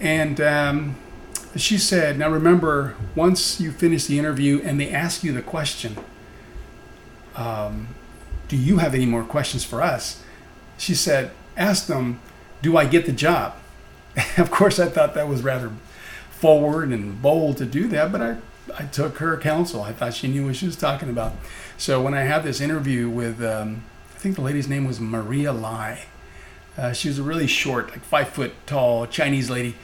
And 0.00 0.40
um, 0.40 0.96
she 1.56 1.78
said, 1.78 2.18
Now 2.18 2.30
remember, 2.30 2.94
once 3.14 3.60
you 3.60 3.72
finish 3.72 4.06
the 4.06 4.18
interview 4.18 4.60
and 4.62 4.80
they 4.80 4.90
ask 4.90 5.24
you 5.24 5.32
the 5.32 5.42
question, 5.42 5.96
um, 7.34 7.88
Do 8.48 8.56
you 8.56 8.78
have 8.78 8.94
any 8.94 9.06
more 9.06 9.24
questions 9.24 9.64
for 9.64 9.82
us? 9.82 10.22
She 10.78 10.94
said, 10.94 11.32
Ask 11.56 11.86
them, 11.86 12.20
Do 12.62 12.76
I 12.76 12.86
get 12.86 13.06
the 13.06 13.12
job? 13.12 13.54
of 14.38 14.50
course, 14.50 14.78
I 14.78 14.88
thought 14.88 15.14
that 15.14 15.28
was 15.28 15.42
rather 15.42 15.72
forward 16.30 16.90
and 16.90 17.20
bold 17.20 17.58
to 17.58 17.66
do 17.66 17.86
that, 17.88 18.10
but 18.12 18.22
I, 18.22 18.36
I 18.78 18.84
took 18.84 19.18
her 19.18 19.36
counsel. 19.36 19.82
I 19.82 19.92
thought 19.92 20.14
she 20.14 20.28
knew 20.28 20.46
what 20.46 20.56
she 20.56 20.66
was 20.66 20.76
talking 20.76 21.10
about. 21.10 21.32
So 21.76 22.00
when 22.00 22.14
I 22.14 22.22
had 22.22 22.44
this 22.44 22.60
interview 22.60 23.08
with, 23.08 23.42
um, 23.42 23.84
I 24.14 24.18
think 24.18 24.36
the 24.36 24.42
lady's 24.42 24.68
name 24.68 24.86
was 24.86 25.00
Maria 25.00 25.52
Lai. 25.52 26.06
Uh, 26.78 26.92
she 26.92 27.08
was 27.08 27.18
a 27.18 27.22
really 27.22 27.46
short, 27.46 27.90
like 27.90 28.02
five 28.02 28.28
foot 28.28 28.54
tall 28.66 29.06
Chinese 29.06 29.50
lady 29.50 29.74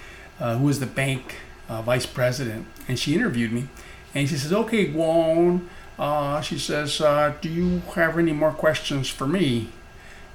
uh, 0.40 0.56
who 0.56 0.64
was 0.66 0.80
the 0.80 0.87
bank 0.87 1.37
uh, 1.68 1.82
vice 1.82 2.06
president, 2.06 2.66
and 2.88 2.99
she 2.99 3.14
interviewed 3.14 3.52
me, 3.52 3.68
and 4.14 4.28
she 4.28 4.37
says, 4.37 4.52
"Okay, 4.52 4.87
Guan," 4.92 5.66
uh, 5.99 6.40
she 6.40 6.58
says, 6.58 7.00
uh, 7.00 7.35
"Do 7.40 7.49
you 7.49 7.82
have 7.94 8.18
any 8.18 8.32
more 8.32 8.52
questions 8.52 9.08
for 9.08 9.26
me?" 9.26 9.70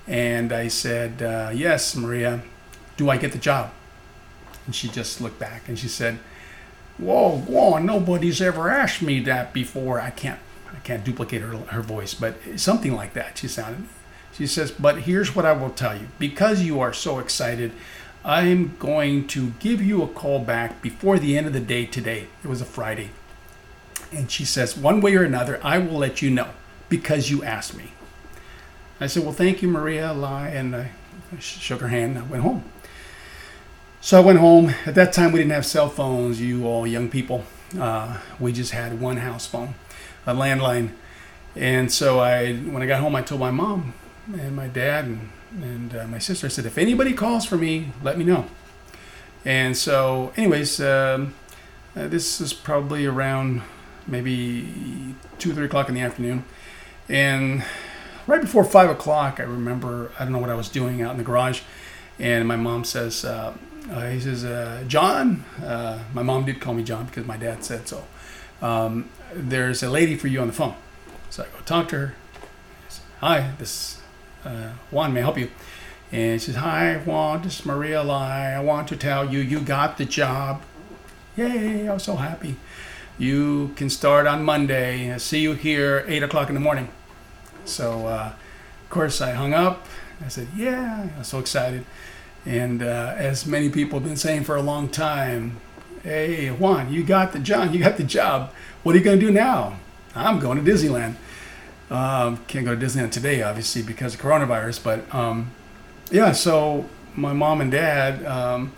And 0.08 0.52
I 0.52 0.68
said, 0.68 1.22
uh, 1.22 1.52
"Yes, 1.54 1.96
Maria. 1.96 2.42
Do 2.98 3.10
I 3.10 3.18
get 3.18 3.32
the 3.32 3.38
job?" 3.38 3.72
And 4.66 4.76
she 4.76 4.88
just 4.88 5.22
looked 5.22 5.40
back 5.40 5.68
and 5.68 5.78
she 5.80 5.88
said, 5.88 6.20
"Whoa, 6.98 7.42
Guan! 7.48 7.86
Nobody's 7.86 8.42
ever 8.42 8.70
asked 8.70 9.02
me 9.02 9.20
that 9.22 9.54
before. 9.54 10.00
I 10.00 10.10
can't, 10.12 10.40
I 10.76 10.80
can't 10.80 11.04
duplicate 11.04 11.42
her 11.42 11.56
her 11.58 11.82
voice, 11.82 12.14
but 12.14 12.36
something 12.58 12.96
like 12.96 13.14
that." 13.14 13.38
She 13.38 13.48
sounded. 13.48 13.86
She 14.34 14.48
says, 14.48 14.72
"But 14.72 15.02
here's 15.04 15.36
what 15.36 15.46
I 15.46 15.54
will 15.54 15.72
tell 15.72 15.96
you: 15.96 16.08
because 16.20 16.62
you 16.62 16.80
are 16.80 16.94
so 16.94 17.20
excited." 17.20 17.72
I'm 18.24 18.76
going 18.78 19.28
to 19.30 19.52
give 19.60 19.82
you 19.82 20.04
a 20.04 20.08
call 20.08 20.40
back 20.40 20.82
before 20.82 21.18
the 21.18 21.38
end 21.38 21.48
of 21.48 21.54
the 21.54 21.60
day 21.60 21.86
today. 21.86 22.28
It 22.44 22.48
was 22.48 22.62
a 22.62 22.66
Friday. 22.66 23.10
And 24.12 24.30
she 24.30 24.46
says, 24.46 24.78
one 24.78 25.02
way 25.02 25.16
or 25.16 25.24
another, 25.24 25.60
I 25.64 25.80
will 25.80 25.98
let 25.98 26.22
you 26.22 26.30
know 26.30 26.50
because 26.90 27.32
you 27.32 27.44
asked 27.44 27.76
me. 27.76 27.94
I 29.00 29.08
said, 29.08 29.24
well, 29.24 29.34
thank 29.34 29.62
you, 29.64 29.68
Maria 29.68 30.14
Lai. 30.14 30.50
And 30.50 30.76
I 30.76 30.92
shook 31.40 31.82
her 31.82 31.88
hand 31.88 32.18
and 32.18 32.26
I 32.26 32.28
went 32.28 32.44
home. 32.44 32.64
So 34.02 34.22
I 34.22 34.26
went 34.26 34.40
home. 34.40 34.74
At 34.86 34.96
that 34.96 35.14
time, 35.14 35.32
we 35.32 35.40
didn't 35.40 35.54
have 35.54 35.66
cell 35.66 35.90
phones, 35.90 36.40
you 36.40 36.68
all 36.68 36.86
young 36.86 37.10
people. 37.10 37.44
Uh, 37.80 38.18
we 38.40 38.52
just 38.52 38.72
had 38.72 39.00
one 39.00 39.18
house 39.18 39.48
phone, 39.48 39.76
a 40.28 40.34
landline. 40.34 40.92
And 41.56 41.92
so 41.92 42.20
I, 42.20 42.54
when 42.54 42.84
I 42.84 42.86
got 42.86 43.00
home, 43.00 43.16
I 43.16 43.22
told 43.22 43.42
my 43.42 43.52
mom 43.52 43.94
and 44.34 44.56
my 44.56 44.68
dad 44.68 45.06
and 45.06 45.30
and 45.52 45.96
uh, 45.96 46.08
my 46.08 46.20
sister 46.20 46.50
said, 46.50 46.66
if 46.66 46.78
anybody 46.78 47.14
calls 47.14 47.46
for 47.46 47.58
me, 47.58 47.92
let 48.04 48.18
me 48.18 48.24
know. 48.24 48.46
And 49.44 49.76
so, 49.76 50.32
anyways, 50.38 50.80
um, 50.80 51.34
uh, 51.96 52.08
this 52.08 52.40
is 52.40 52.54
probably 52.54 53.06
around 53.06 53.62
maybe 54.08 55.16
two, 55.40 55.54
three 55.54 55.66
o'clock 55.66 55.90
in 55.90 55.96
the 55.96 56.02
afternoon, 56.02 56.44
and 57.10 57.64
right 58.28 58.42
before 58.42 58.64
five 58.64 58.90
o'clock, 58.90 59.40
I 59.40 59.44
remember 59.44 60.12
I 60.20 60.24
don't 60.24 60.32
know 60.32 60.40
what 60.40 60.50
I 60.50 60.56
was 60.56 60.70
doing 60.70 61.02
out 61.02 61.12
in 61.12 61.18
the 61.18 61.24
garage, 61.24 61.62
and 62.20 62.48
my 62.48 62.56
mom 62.56 62.84
says, 62.84 63.26
uh, 63.26 63.54
uh 63.92 64.10
he 64.10 64.20
says, 64.20 64.46
uh, 64.46 64.84
John, 64.88 65.44
uh, 65.64 66.04
my 66.14 66.22
mom 66.22 66.46
did 66.46 66.62
call 66.62 66.74
me 66.74 66.84
John 66.84 67.06
because 67.06 67.26
my 67.26 67.38
dad 67.38 67.64
said 67.64 67.88
so. 67.88 68.06
Um, 68.62 69.10
there's 69.34 69.82
a 69.82 69.90
lady 69.90 70.16
for 70.16 70.28
you 70.28 70.40
on 70.40 70.48
the 70.48 70.54
phone. 70.54 70.76
So 71.32 71.44
I 71.44 71.48
go 71.48 71.64
talk 71.66 71.90
to 71.90 71.98
her. 71.98 72.16
Hi, 73.22 73.52
this 73.58 74.01
uh, 74.46 74.72
Juan, 74.92 75.14
may 75.14 75.22
help 75.22 75.38
you? 75.38 75.50
And 76.12 76.42
she 76.42 76.48
says, 76.48 76.56
Hi, 76.58 76.98
Juan, 76.98 77.42
this 77.42 77.60
is 77.60 77.66
Maria 77.66 78.04
Lai. 78.04 78.52
I 78.52 78.60
want 78.60 78.88
to 78.90 78.98
tell 78.98 79.32
you, 79.32 79.40
you 79.40 79.60
got 79.60 79.98
the 79.98 80.06
job. 80.06 80.62
Yay, 81.38 81.88
I 81.88 81.94
was 81.94 82.04
so 82.04 82.18
happy. 82.18 82.58
You 83.18 83.72
can 83.76 83.90
start 83.90 84.28
on 84.28 84.44
Monday. 84.44 85.12
I'll 85.12 85.20
see 85.20 85.40
you 85.40 85.54
here 85.54 86.04
8 86.08 86.24
o'clock 86.24 86.50
in 86.50 86.56
the 86.56 86.62
morning. 86.62 86.90
So, 87.66 88.08
uh, 88.08 88.34
of 88.84 88.90
course, 88.90 89.22
I 89.22 89.32
hung 89.32 89.54
up. 89.54 89.88
I 90.24 90.28
said, 90.28 90.48
Yeah, 90.56 91.08
I 91.16 91.20
was 91.20 91.28
so 91.28 91.40
excited. 91.40 91.86
And 92.46 92.82
uh, 92.82 93.14
as 93.18 93.46
many 93.46 93.70
people 93.70 94.00
have 94.00 94.08
been 94.08 94.18
saying 94.18 94.44
for 94.44 94.56
a 94.56 94.62
long 94.62 94.90
time, 94.90 95.62
Hey, 96.04 96.50
Juan, 96.50 96.92
you 96.92 97.04
got 97.04 97.32
the 97.32 97.40
job. 97.40 97.74
You 97.74 97.80
got 97.80 97.98
the 97.98 98.04
job. 98.04 98.52
What 98.84 98.96
are 98.96 98.98
you 98.98 99.04
going 99.04 99.20
to 99.20 99.26
do 99.26 99.32
now? 99.32 99.80
I'm 100.16 100.40
going 100.40 100.64
to 100.64 100.72
Disneyland. 100.72 101.16
Um, 101.92 102.38
can't 102.48 102.66
go 102.66 102.74
to 102.74 102.86
Disneyland 102.86 103.12
today, 103.12 103.44
obviously, 103.44 103.84
because 103.84 104.16
of 104.16 104.22
coronavirus. 104.22 104.84
But 104.84 105.14
um, 105.14 105.52
yeah, 106.10 106.32
so 106.32 106.90
my 107.16 107.34
mom 107.34 107.62
and 107.62 107.70
dad 107.70 108.26
um, 108.26 108.72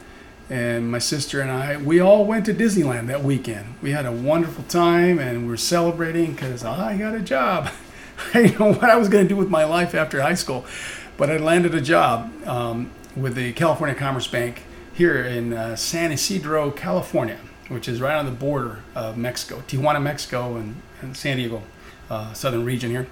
and 0.50 0.92
my 0.92 1.00
sister 1.00 1.40
and 1.40 1.52
I, 1.52 1.78
we 1.78 2.00
all 2.00 2.26
went 2.26 2.46
to 2.48 2.54
Disneyland 2.54 3.08
that 3.08 3.24
weekend. 3.24 3.76
We 3.82 3.92
had 3.92 4.06
a 4.06 4.12
wonderful 4.12 4.64
time 4.66 5.20
and 5.20 5.44
we 5.44 5.48
were 5.48 5.58
celebrating 5.58 6.34
because 6.34 6.66
I 6.66 6.98
got 6.98 7.14
a 7.14 7.22
job. 7.22 7.70
I 8.34 8.44
didn't 8.44 8.60
know 8.60 8.74
what 8.74 8.90
I 8.90 8.96
was 8.96 9.10
going 9.10 9.26
to 9.26 9.30
do 9.30 9.36
with 9.36 9.50
my 9.50 9.64
life 9.64 9.94
after 9.94 10.22
high 10.22 10.34
school, 10.34 10.66
but 11.16 11.30
I 11.30 11.38
landed 11.38 11.76
a 11.76 11.82
job 11.82 12.32
um, 12.48 12.90
with 13.16 13.36
the 13.36 13.54
California 13.54 13.96
Commerce 13.96 14.28
Bank 14.28 14.64
here 14.94 15.24
in 15.24 15.54
uh, 15.54 15.76
San 15.76 16.12
Ysidro, 16.12 16.72
California. 16.72 17.40
which 17.70 17.88
is 17.88 18.02
right 18.02 18.16
on 18.16 18.26
the 18.26 18.32
border 18.32 18.80
of 18.96 19.18
Mexico, 19.18 19.64
Tijuana, 19.68 20.02
Mexico, 20.02 20.56
and, 20.56 20.76
and 21.02 21.16
San 21.16 21.38
Diego, 21.38 21.64
uh, 22.10 22.34
southern 22.34 22.66
region 22.66 22.92
here. 22.92 23.08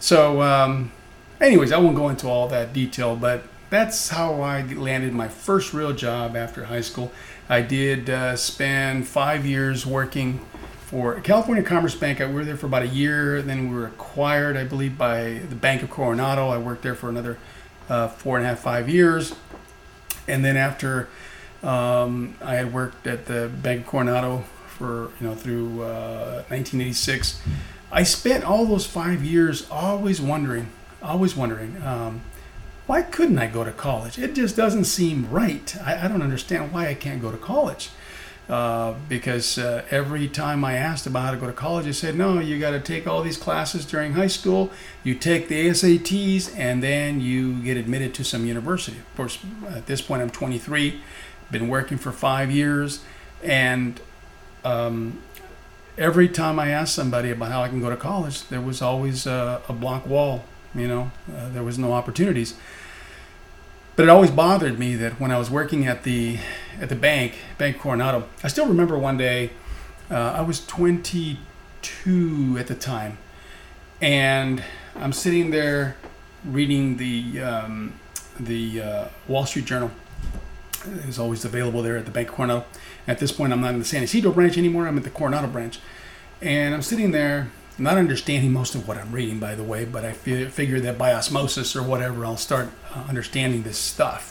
So, 0.00 0.42
um, 0.42 0.92
anyways, 1.40 1.72
I 1.72 1.78
won't 1.78 1.96
go 1.96 2.08
into 2.08 2.28
all 2.28 2.48
that 2.48 2.72
detail, 2.72 3.16
but 3.16 3.44
that's 3.70 4.10
how 4.10 4.40
I 4.40 4.62
landed 4.62 5.12
my 5.12 5.28
first 5.28 5.72
real 5.72 5.92
job 5.92 6.36
after 6.36 6.64
high 6.64 6.80
school. 6.80 7.10
I 7.48 7.60
did 7.60 8.08
uh, 8.08 8.36
spend 8.36 9.06
five 9.06 9.44
years 9.44 9.84
working 9.84 10.40
for 10.78 11.20
California 11.20 11.62
Commerce 11.62 11.94
Bank. 11.94 12.20
I 12.20 12.26
worked 12.26 12.46
there 12.46 12.56
for 12.56 12.66
about 12.66 12.82
a 12.82 12.88
year. 12.88 13.42
Then 13.42 13.68
we 13.68 13.74
were 13.74 13.86
acquired, 13.86 14.56
I 14.56 14.64
believe, 14.64 14.96
by 14.96 15.40
the 15.48 15.56
Bank 15.56 15.82
of 15.82 15.90
Coronado. 15.90 16.48
I 16.48 16.58
worked 16.58 16.82
there 16.82 16.94
for 16.94 17.08
another 17.08 17.38
uh, 17.88 18.08
four 18.08 18.36
and 18.36 18.46
a 18.46 18.50
half, 18.50 18.60
five 18.60 18.88
years. 18.88 19.34
And 20.28 20.44
then 20.44 20.56
after 20.56 21.08
um, 21.62 22.36
I 22.42 22.54
had 22.54 22.72
worked 22.72 23.06
at 23.06 23.26
the 23.26 23.50
Bank 23.62 23.80
of 23.80 23.86
Coronado 23.86 24.44
for, 24.68 25.10
you 25.20 25.26
know, 25.26 25.34
through 25.34 25.82
uh, 25.82 26.44
1986, 26.48 27.42
I 27.94 28.02
spent 28.02 28.42
all 28.42 28.66
those 28.66 28.84
five 28.84 29.24
years 29.24 29.70
always 29.70 30.20
wondering, 30.20 30.66
always 31.00 31.36
wondering, 31.36 31.80
um, 31.80 32.22
why 32.86 33.02
couldn't 33.02 33.38
I 33.38 33.46
go 33.46 33.62
to 33.62 33.70
college? 33.70 34.18
It 34.18 34.34
just 34.34 34.56
doesn't 34.56 34.86
seem 34.86 35.30
right. 35.30 35.76
I, 35.80 36.04
I 36.04 36.08
don't 36.08 36.20
understand 36.20 36.72
why 36.72 36.88
I 36.88 36.94
can't 36.94 37.22
go 37.22 37.30
to 37.30 37.38
college. 37.38 37.90
Uh, 38.48 38.94
because 39.08 39.58
uh, 39.58 39.84
every 39.90 40.26
time 40.26 40.64
I 40.64 40.74
asked 40.74 41.06
about 41.06 41.22
how 41.22 41.30
to 41.30 41.36
go 41.36 41.46
to 41.46 41.52
college, 41.52 41.86
they 41.86 41.92
said, 41.92 42.16
no, 42.16 42.40
you 42.40 42.58
got 42.58 42.72
to 42.72 42.80
take 42.80 43.06
all 43.06 43.22
these 43.22 43.38
classes 43.38 43.86
during 43.86 44.14
high 44.14 44.26
school, 44.26 44.70
you 45.04 45.14
take 45.14 45.46
the 45.46 45.68
SATs, 45.68 46.54
and 46.58 46.82
then 46.82 47.20
you 47.20 47.62
get 47.62 47.76
admitted 47.76 48.12
to 48.14 48.24
some 48.24 48.44
university. 48.44 48.98
Of 48.98 49.16
course, 49.16 49.38
at 49.68 49.86
this 49.86 50.02
point, 50.02 50.20
I'm 50.20 50.30
23, 50.30 51.00
been 51.52 51.68
working 51.68 51.96
for 51.96 52.10
five 52.10 52.50
years, 52.50 53.04
and 53.42 54.00
um, 54.64 55.22
every 55.96 56.28
time 56.28 56.58
I 56.58 56.70
asked 56.70 56.94
somebody 56.94 57.30
about 57.30 57.50
how 57.50 57.62
I 57.62 57.68
can 57.68 57.80
go 57.80 57.90
to 57.90 57.96
college, 57.96 58.48
there 58.48 58.60
was 58.60 58.82
always 58.82 59.26
a, 59.26 59.62
a 59.68 59.72
block 59.72 60.06
wall. 60.06 60.44
You 60.74 60.88
know, 60.88 61.10
uh, 61.34 61.50
there 61.50 61.62
was 61.62 61.78
no 61.78 61.92
opportunities. 61.92 62.54
But 63.96 64.04
it 64.04 64.08
always 64.08 64.32
bothered 64.32 64.76
me 64.78 64.96
that 64.96 65.20
when 65.20 65.30
I 65.30 65.38
was 65.38 65.50
working 65.50 65.86
at 65.86 66.02
the 66.02 66.38
at 66.80 66.88
the 66.88 66.96
bank, 66.96 67.36
Bank 67.58 67.78
Coronado, 67.78 68.28
I 68.42 68.48
still 68.48 68.66
remember 68.66 68.98
one 68.98 69.16
day, 69.16 69.50
uh, 70.10 70.34
I 70.36 70.40
was 70.40 70.66
22 70.66 72.56
at 72.58 72.66
the 72.66 72.74
time, 72.74 73.18
and 74.02 74.64
I'm 74.96 75.12
sitting 75.12 75.50
there 75.50 75.96
reading 76.44 76.96
the 76.96 77.40
um, 77.40 77.94
the 78.38 78.82
uh, 78.82 79.08
Wall 79.28 79.46
Street 79.46 79.66
Journal. 79.66 79.92
It 80.86 81.06
was 81.06 81.20
always 81.20 81.44
available 81.44 81.80
there 81.82 81.96
at 81.96 82.04
the 82.04 82.10
Bank 82.10 82.28
Coronado. 82.28 82.64
At 83.06 83.18
this 83.18 83.32
point, 83.32 83.52
I'm 83.52 83.60
not 83.60 83.74
in 83.74 83.78
the 83.78 83.84
San 83.84 84.02
Ysidro 84.02 84.32
branch 84.32 84.56
anymore. 84.56 84.86
I'm 84.86 84.96
at 84.96 85.04
the 85.04 85.10
Coronado 85.10 85.48
branch, 85.48 85.78
and 86.40 86.74
I'm 86.74 86.82
sitting 86.82 87.10
there 87.10 87.50
not 87.78 87.96
understanding 87.96 88.52
most 88.52 88.74
of 88.74 88.86
what 88.86 88.96
I'm 88.96 89.12
reading, 89.12 89.40
by 89.40 89.54
the 89.54 89.64
way, 89.64 89.84
but 89.84 90.04
I 90.04 90.12
figure 90.12 90.80
that 90.80 90.96
by 90.96 91.12
osmosis 91.12 91.74
or 91.74 91.82
whatever, 91.82 92.24
I'll 92.24 92.36
start 92.36 92.68
uh, 92.94 93.04
understanding 93.08 93.62
this 93.62 93.78
stuff. 93.78 94.30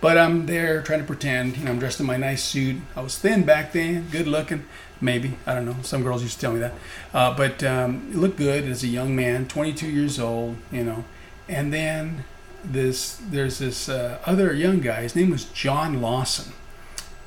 But 0.00 0.16
I'm 0.16 0.46
there 0.46 0.80
trying 0.82 1.00
to 1.00 1.04
pretend, 1.04 1.56
you 1.56 1.64
know, 1.64 1.72
I'm 1.72 1.80
dressed 1.80 1.98
in 1.98 2.06
my 2.06 2.16
nice 2.16 2.44
suit. 2.44 2.76
I 2.94 3.00
was 3.00 3.18
thin 3.18 3.42
back 3.42 3.72
then, 3.72 4.08
good 4.10 4.28
looking, 4.28 4.64
maybe. 5.00 5.36
I 5.44 5.54
don't 5.54 5.64
know. 5.64 5.76
Some 5.82 6.04
girls 6.04 6.22
used 6.22 6.36
to 6.36 6.40
tell 6.40 6.52
me 6.52 6.60
that. 6.60 6.74
Uh, 7.12 7.36
but 7.36 7.64
um, 7.64 8.12
looked 8.12 8.36
good 8.36 8.64
as 8.64 8.84
a 8.84 8.88
young 8.88 9.16
man, 9.16 9.48
22 9.48 9.88
years 9.88 10.20
old, 10.20 10.56
you 10.70 10.84
know. 10.84 11.04
And 11.48 11.72
then 11.72 12.24
this, 12.62 13.20
there's 13.28 13.58
this 13.58 13.88
uh, 13.88 14.18
other 14.24 14.54
young 14.54 14.78
guy. 14.78 15.02
His 15.02 15.16
name 15.16 15.30
was 15.30 15.46
John 15.46 16.00
Lawson, 16.00 16.52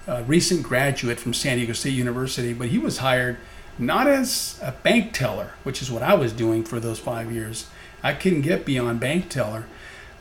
a 0.08 0.24
recent 0.24 0.64
graduate 0.64 1.20
from 1.20 1.34
San 1.34 1.58
Diego 1.58 1.74
State 1.74 1.94
University, 1.94 2.54
but 2.54 2.70
he 2.70 2.78
was 2.78 3.00
hired 3.00 3.38
not 3.78 4.08
as 4.08 4.60
a 4.62 4.72
bank 4.72 5.14
teller, 5.14 5.52
which 5.64 5.82
is 5.82 5.92
what 5.92 6.04
I 6.04 6.14
was 6.14 6.34
doing 6.34 6.64
for 6.64 6.80
those 6.80 7.00
five 7.00 7.32
years. 7.32 7.68
I 8.04 8.14
couldn't 8.14 8.42
get 8.42 8.66
beyond 8.66 9.00
bank 9.00 9.30
teller 9.30 9.66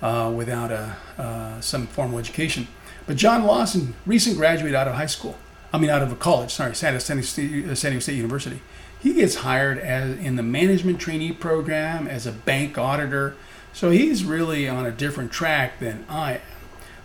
uh, 0.02 0.32
without 0.34 0.70
a, 0.70 0.96
uh, 1.18 1.60
some 1.60 1.86
formal 1.86 2.18
education. 2.18 2.68
But 3.06 3.16
John 3.16 3.44
Lawson, 3.44 3.94
recent 4.06 4.36
graduate 4.36 4.74
out 4.74 4.88
of 4.88 4.94
high 4.94 5.06
school, 5.06 5.36
I 5.72 5.78
mean 5.78 5.90
out 5.90 6.02
of 6.02 6.12
a 6.12 6.16
college, 6.16 6.52
sorry, 6.52 6.74
San 6.74 6.92
Diego 6.92 7.22
State, 7.22 7.50
Diego 7.50 7.98
State 7.98 8.16
University. 8.16 8.60
He 8.98 9.14
gets 9.14 9.36
hired 9.36 9.78
as 9.78 10.18
in 10.18 10.36
the 10.36 10.42
management 10.42 11.00
trainee 11.00 11.32
program 11.32 12.06
as 12.06 12.26
a 12.26 12.32
bank 12.32 12.76
auditor. 12.76 13.34
So 13.72 13.90
he's 13.90 14.24
really 14.24 14.68
on 14.68 14.84
a 14.84 14.90
different 14.90 15.32
track 15.32 15.78
than 15.80 16.04
I 16.08 16.34
am. 16.34 16.40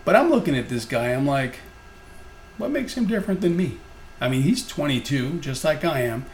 But 0.04 0.16
I'm 0.16 0.30
looking 0.30 0.58
at 0.58 0.68
this 0.68 0.86
guy, 0.86 1.14
I'm 1.14 1.26
like, 1.26 1.60
what 2.58 2.72
makes 2.72 2.96
him 2.96 3.06
different 3.06 3.42
than 3.42 3.56
me? 3.58 3.78
I 4.20 4.30
mean, 4.30 4.44
he's 4.44 4.66
22, 4.68 5.40
just 5.40 5.64
like 5.64 5.84
I 5.84 6.02
am, 6.02 6.26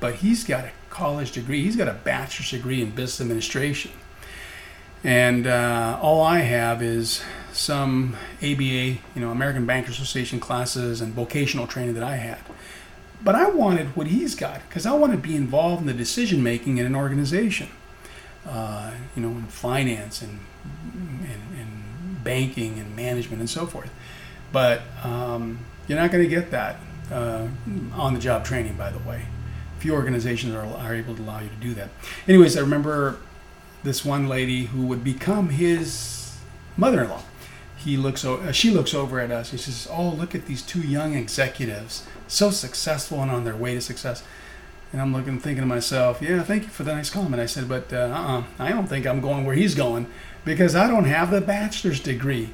but 0.00 0.16
he's 0.16 0.44
got 0.44 0.64
a 0.64 0.70
college 0.90 1.32
degree. 1.32 1.62
He's 1.62 1.76
got 1.76 1.88
a 1.88 1.94
bachelor's 1.94 2.50
degree 2.50 2.82
in 2.82 2.90
business 2.90 3.20
administration. 3.20 3.92
And 5.04 5.46
uh, 5.46 5.98
all 6.00 6.22
I 6.22 6.40
have 6.40 6.82
is 6.82 7.22
some 7.52 8.16
ABA, 8.38 8.62
you 8.62 9.00
know, 9.16 9.30
American 9.30 9.66
Bankers 9.66 9.96
Association 9.96 10.38
classes 10.38 11.00
and 11.00 11.12
vocational 11.12 11.66
training 11.66 11.94
that 11.94 12.04
I 12.04 12.16
had. 12.16 12.38
But 13.24 13.34
I 13.34 13.48
wanted 13.48 13.96
what 13.96 14.08
he's 14.08 14.34
got 14.34 14.62
because 14.68 14.86
I 14.86 14.92
want 14.92 15.12
to 15.12 15.18
be 15.18 15.34
involved 15.36 15.80
in 15.80 15.86
the 15.86 15.94
decision 15.94 16.42
making 16.42 16.78
in 16.78 16.86
an 16.86 16.94
organization, 16.94 17.68
uh, 18.46 18.92
you 19.16 19.22
know, 19.22 19.30
in 19.30 19.46
finance 19.46 20.22
and, 20.22 20.40
and, 20.94 21.58
and, 21.58 21.68
banking 22.22 22.78
and 22.78 22.94
management 22.94 23.40
and 23.40 23.50
so 23.50 23.66
forth. 23.66 23.90
But 24.52 24.82
um, 25.02 25.60
you're 25.88 25.98
not 25.98 26.12
going 26.12 26.22
to 26.22 26.30
get 26.30 26.50
that 26.50 26.76
uh, 27.10 27.48
on 27.94 28.14
the 28.14 28.20
job 28.20 28.44
training, 28.44 28.74
by 28.74 28.90
the 28.90 28.98
way. 28.98 29.26
Few 29.78 29.94
organizations 29.94 30.54
are, 30.54 30.64
are 30.64 30.94
able 30.94 31.16
to 31.16 31.22
allow 31.22 31.40
you 31.40 31.48
to 31.48 31.56
do 31.56 31.74
that. 31.74 31.88
Anyways, 32.28 32.56
I 32.56 32.60
remember 32.60 33.18
this 33.82 34.04
one 34.04 34.28
lady 34.28 34.66
who 34.66 34.86
would 34.86 35.02
become 35.02 35.48
his 35.48 36.38
mother-in-law. 36.76 37.22
He 37.76 37.96
looks, 37.96 38.24
uh, 38.24 38.52
she 38.52 38.70
looks 38.70 38.94
over 38.94 39.18
at 39.18 39.32
us. 39.32 39.50
He 39.50 39.56
says, 39.56 39.88
"Oh, 39.90 40.10
look 40.10 40.36
at 40.36 40.46
these 40.46 40.62
two 40.62 40.80
young 40.80 41.14
executives, 41.14 42.06
so 42.28 42.50
successful 42.50 43.20
and 43.22 43.30
on 43.30 43.44
their 43.44 43.56
way 43.56 43.74
to 43.74 43.80
success." 43.80 44.22
And 44.92 45.00
I'm 45.00 45.12
looking, 45.12 45.40
thinking 45.40 45.62
to 45.62 45.66
myself, 45.66 46.22
"Yeah, 46.22 46.42
thank 46.44 46.62
you 46.62 46.68
for 46.68 46.84
the 46.84 46.94
nice 46.94 47.10
comment." 47.10 47.42
I 47.42 47.46
said, 47.46 47.68
"But 47.68 47.92
uh, 47.92 47.96
uh-uh, 47.96 48.44
I 48.60 48.68
don't 48.68 48.86
think 48.86 49.04
I'm 49.04 49.20
going 49.20 49.44
where 49.44 49.56
he's 49.56 49.74
going 49.74 50.06
because 50.44 50.76
I 50.76 50.86
don't 50.86 51.06
have 51.06 51.32
the 51.32 51.40
bachelor's 51.40 51.98
degree." 51.98 52.50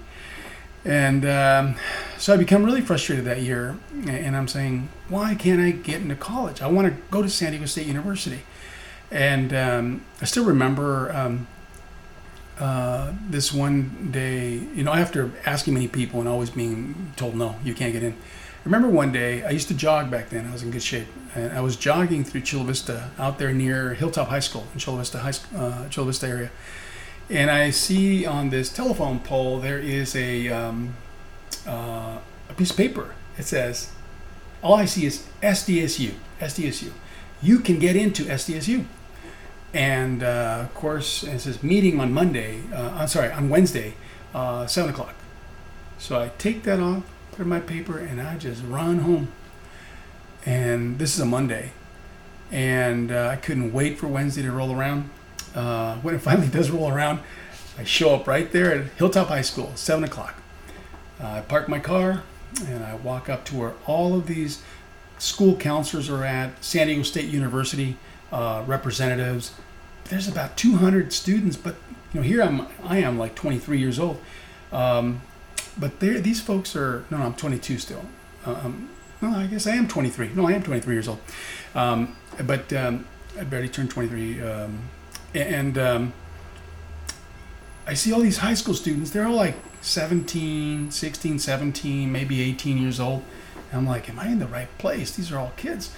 And 0.89 1.27
um, 1.27 1.75
so 2.17 2.33
I 2.33 2.39
become 2.39 2.65
really 2.65 2.81
frustrated 2.81 3.27
that 3.27 3.43
year, 3.43 3.77
and 4.07 4.35
I'm 4.35 4.49
saying, 4.49 4.89
why 5.11 5.35
can't 5.35 5.61
I 5.61 5.71
get 5.71 6.01
into 6.01 6.17
college? 6.17 6.63
I 6.63 6.67
want 6.69 6.89
to 6.89 7.03
go 7.11 7.21
to 7.21 7.29
San 7.29 7.51
Diego 7.51 7.67
State 7.67 7.87
University. 7.87 8.41
And 9.11 9.53
um, 9.53 10.05
I 10.23 10.25
still 10.25 10.47
remember 10.47 11.13
um, 11.13 11.47
uh, 12.59 13.13
this 13.29 13.53
one 13.53 14.09
day, 14.11 14.55
you 14.55 14.83
know, 14.83 14.95
after 14.95 15.31
asking 15.45 15.75
many 15.75 15.89
people 15.89 16.21
and 16.21 16.29
always 16.29 16.49
being 16.49 17.13
told, 17.17 17.37
no, 17.37 17.57
you 17.63 17.75
can't 17.75 17.93
get 17.93 18.03
in. 18.03 18.13
I 18.13 18.65
remember 18.65 18.89
one 18.89 19.13
day, 19.13 19.45
I 19.45 19.51
used 19.51 19.69
to 19.69 19.75
jog 19.75 20.11
back 20.11 20.31
then, 20.31 20.47
I 20.47 20.53
was 20.53 20.63
in 20.63 20.71
good 20.71 20.83
shape, 20.83 21.09
and 21.35 21.53
I 21.53 21.61
was 21.61 21.77
jogging 21.77 22.25
through 22.25 22.41
Chula 22.41 22.65
Vista 22.65 23.11
out 23.19 23.39
there 23.39 23.53
near 23.53 23.93
Hilltop 23.93 24.29
High 24.29 24.41
School 24.41 24.67
in 24.73 24.81
Chula 24.81 24.99
Vista, 24.99 25.19
High, 25.19 25.35
uh, 25.55 25.89
Chula 25.91 26.07
Vista 26.07 26.27
area 26.27 26.51
and 27.31 27.51
I 27.51 27.71
see 27.71 28.25
on 28.25 28.51
this 28.51 28.71
telephone 28.71 29.21
pole 29.21 29.61
there 29.61 29.79
is 29.79 30.17
a 30.17 30.49
um, 30.49 30.95
uh, 31.67 32.19
a 32.49 32.55
piece 32.57 32.71
of 32.71 32.77
paper. 32.77 33.15
It 33.37 33.45
says, 33.45 33.91
all 34.63 34.75
I 34.75 34.87
see 34.87 35.07
is 35.07 35.27
SDSU, 35.43 36.13
SDSU. 36.41 36.91
You 37.43 37.61
can 37.61 37.79
get 37.79 37.95
into 37.95 38.25
SDSU. 38.25 38.85
And 39.73 40.23
uh, 40.23 40.61
of 40.63 40.75
course, 40.75 41.23
it 41.23 41.41
says 41.41 41.63
meeting 41.63 42.01
on 42.01 42.13
Monday, 42.13 42.63
uh, 42.73 42.91
I'm 42.97 43.09
sorry, 43.09 43.31
on 43.31 43.51
Wednesday, 43.51 43.95
uh, 44.35 44.67
7 44.67 44.91
o'clock. 44.91 45.15
So 45.99 46.19
I 46.19 46.31
take 46.39 46.63
that 46.63 46.81
off, 46.81 47.05
put 47.33 47.47
my 47.47 47.61
paper, 47.61 47.99
and 47.99 48.21
I 48.21 48.39
just 48.39 48.63
run 48.65 49.01
home. 49.01 49.29
And 50.47 50.99
this 50.99 51.15
is 51.15 51.21
a 51.21 51.27
Monday. 51.27 51.73
And 52.51 53.13
uh, 53.13 53.29
I 53.31 53.37
couldn't 53.37 53.73
wait 53.75 53.99
for 53.99 54.09
Wednesday 54.09 54.43
to 54.43 54.51
roll 54.51 54.73
around 54.73 55.11
uh, 55.55 55.97
when 55.97 56.15
it 56.15 56.21
finally 56.21 56.49
does 56.59 56.71
roll 56.71 56.91
around, 56.91 57.21
I 57.79 57.85
show 57.85 58.15
up 58.15 58.27
right 58.27 58.51
there 58.51 58.75
at 58.75 58.93
Hilltop 58.93 59.29
High 59.29 59.43
School, 59.43 59.73
7 59.75 60.05
o'clock. 60.05 60.35
Uh, 61.21 61.27
I 61.27 61.41
park 61.43 61.69
my 61.69 61.79
car 61.79 62.23
and 62.67 62.85
I 62.85 62.95
walk 62.95 63.29
up 63.29 63.45
to 63.47 63.57
where 63.57 63.75
all 63.87 64.15
of 64.15 64.27
these 64.27 64.63
school 65.19 65.57
counselors 65.57 66.09
are 66.09 66.25
at, 66.25 66.65
San 66.65 66.87
Diego 66.87 67.03
State 67.03 67.29
University 67.29 67.97
uh, 68.33 68.63
representatives. 68.67 69.55
There's 70.05 70.29
about 70.29 70.57
200 70.57 71.13
students, 71.13 71.57
but 71.57 71.77
you 72.13 72.21
know 72.21 72.27
here 72.27 72.43
I'm 72.43 72.67
I 72.83 72.99
am 72.99 73.19
like 73.19 73.35
23 73.35 73.79
years 73.79 73.99
old. 73.99 74.21
Um, 74.73 75.21
but 75.77 76.01
these 76.01 76.41
folks 76.41 76.75
are 76.75 77.05
no, 77.11 77.19
no, 77.19 77.25
I'm 77.25 77.35
22 77.35 77.79
still. 77.79 78.05
Um, 78.47 78.89
no, 79.21 79.31
I 79.31 79.47
guess 79.47 79.67
I 79.67 79.73
am 79.73 79.89
23. 79.89 80.31
No, 80.35 80.47
I 80.47 80.53
am 80.53 80.63
23 80.63 80.95
years 80.95 81.09
old. 81.09 81.19
Um, 81.75 82.17
but 82.45 82.73
um, 82.73 83.07
I 83.39 83.45
barely 83.45 83.69
turned 83.69 83.91
23 83.91 84.41
um, 84.43 84.79
and 85.35 85.79
um, 85.79 86.13
I 87.87 87.95
see 87.95 88.13
all 88.13 88.21
these 88.21 88.39
high 88.39 88.55
school 88.55 88.75
students. 88.75 89.11
They're 89.11 89.27
all 89.27 89.35
like 89.35 89.57
17, 89.81 90.91
16, 90.91 91.39
17, 91.39 92.13
maybe 92.13 92.41
18 92.43 92.79
years 92.79 93.01
old. 93.01 93.23
And 93.71 93.81
I'm 93.81 93.87
like, 93.87 94.09
am 94.09 94.19
I 94.19 94.29
in 94.29 94.39
the 94.39 94.47
right 94.47 94.69
place? 94.79 95.15
These 95.17 95.33
are 95.33 95.39
all 95.39 95.53
kids. 95.57 95.91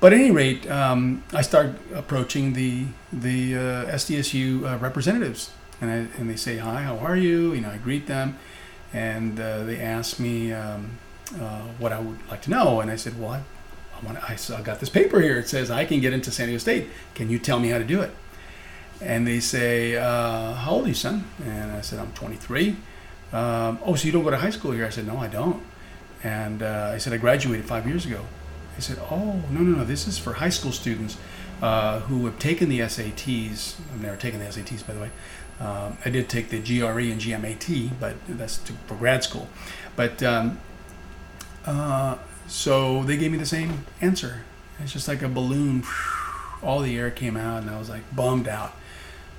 But 0.00 0.12
at 0.12 0.18
any 0.18 0.30
rate, 0.30 0.70
um, 0.70 1.22
I 1.32 1.40
start 1.40 1.76
approaching 1.94 2.52
the 2.52 2.86
the 3.10 3.54
uh, 3.54 3.58
SDSU 3.86 4.64
uh, 4.64 4.78
representatives, 4.78 5.50
and 5.80 5.90
I, 5.90 5.94
and 6.20 6.28
they 6.28 6.36
say, 6.36 6.58
"Hi, 6.58 6.82
how 6.82 6.98
are 6.98 7.16
you?" 7.16 7.54
You 7.54 7.62
know, 7.62 7.70
I 7.70 7.78
greet 7.78 8.06
them, 8.06 8.36
and 8.92 9.40
uh, 9.40 9.64
they 9.64 9.80
ask 9.80 10.18
me 10.18 10.52
um, 10.52 10.98
uh, 11.40 11.62
what 11.78 11.92
I 11.92 12.00
would 12.00 12.18
like 12.28 12.42
to 12.42 12.50
know, 12.50 12.80
and 12.80 12.90
I 12.90 12.96
said, 12.96 13.18
"Well, 13.18 13.30
I, 13.30 13.38
I 13.96 14.04
want 14.04 14.18
I, 14.18 14.36
I 14.54 14.60
got 14.60 14.80
this 14.80 14.90
paper 14.90 15.22
here. 15.22 15.38
It 15.38 15.48
says 15.48 15.70
I 15.70 15.86
can 15.86 16.00
get 16.00 16.12
into 16.12 16.30
San 16.30 16.48
Diego 16.48 16.58
State. 16.58 16.88
Can 17.14 17.30
you 17.30 17.38
tell 17.38 17.58
me 17.58 17.68
how 17.68 17.78
to 17.78 17.84
do 17.84 18.02
it?" 18.02 18.10
And 19.00 19.26
they 19.26 19.40
say, 19.40 19.96
uh, 19.96 20.54
"How 20.54 20.72
old 20.72 20.84
are 20.84 20.88
you, 20.88 20.94
son?" 20.94 21.24
And 21.44 21.72
I 21.72 21.80
said, 21.80 21.98
"I'm 21.98 22.12
23." 22.12 22.76
Um, 23.32 23.78
oh, 23.84 23.94
so 23.96 24.06
you 24.06 24.12
don't 24.12 24.24
go 24.24 24.30
to 24.30 24.36
high 24.36 24.50
school 24.50 24.72
here? 24.72 24.86
I 24.86 24.90
said, 24.90 25.06
"No, 25.06 25.18
I 25.18 25.28
don't." 25.28 25.62
And 26.22 26.62
uh, 26.62 26.92
I 26.94 26.98
said, 26.98 27.12
"I 27.12 27.18
graduated 27.18 27.66
five 27.66 27.86
years 27.86 28.06
ago." 28.06 28.20
I 28.76 28.80
said, 28.80 28.98
"Oh, 29.10 29.42
no, 29.50 29.60
no, 29.60 29.78
no. 29.78 29.84
This 29.84 30.06
is 30.06 30.18
for 30.18 30.34
high 30.34 30.48
school 30.48 30.72
students 30.72 31.16
uh, 31.62 32.00
who 32.00 32.24
have 32.26 32.38
taken 32.38 32.68
the 32.68 32.80
SATs. 32.80 33.76
I've 33.92 34.02
never 34.02 34.16
taken 34.16 34.40
the 34.40 34.46
SATs, 34.46 34.86
by 34.86 34.94
the 34.94 35.00
way. 35.00 35.10
Um, 35.60 35.96
I 36.04 36.10
did 36.10 36.28
take 36.28 36.48
the 36.50 36.58
GRE 36.58 37.10
and 37.10 37.20
GMAT, 37.20 37.92
but 38.00 38.16
that's 38.28 38.58
to, 38.58 38.72
for 38.86 38.96
grad 38.96 39.22
school. 39.22 39.48
But 39.94 40.22
um, 40.22 40.60
uh, 41.64 42.18
so 42.48 43.04
they 43.04 43.16
gave 43.16 43.30
me 43.30 43.38
the 43.38 43.46
same 43.46 43.84
answer. 44.00 44.42
It's 44.80 44.92
just 44.92 45.08
like 45.08 45.22
a 45.22 45.28
balloon. 45.28 45.84
All 46.62 46.80
the 46.80 46.98
air 46.98 47.10
came 47.10 47.36
out, 47.36 47.62
and 47.62 47.70
I 47.70 47.78
was 47.78 47.88
like 47.88 48.02
bummed 48.14 48.48
out. 48.48 48.74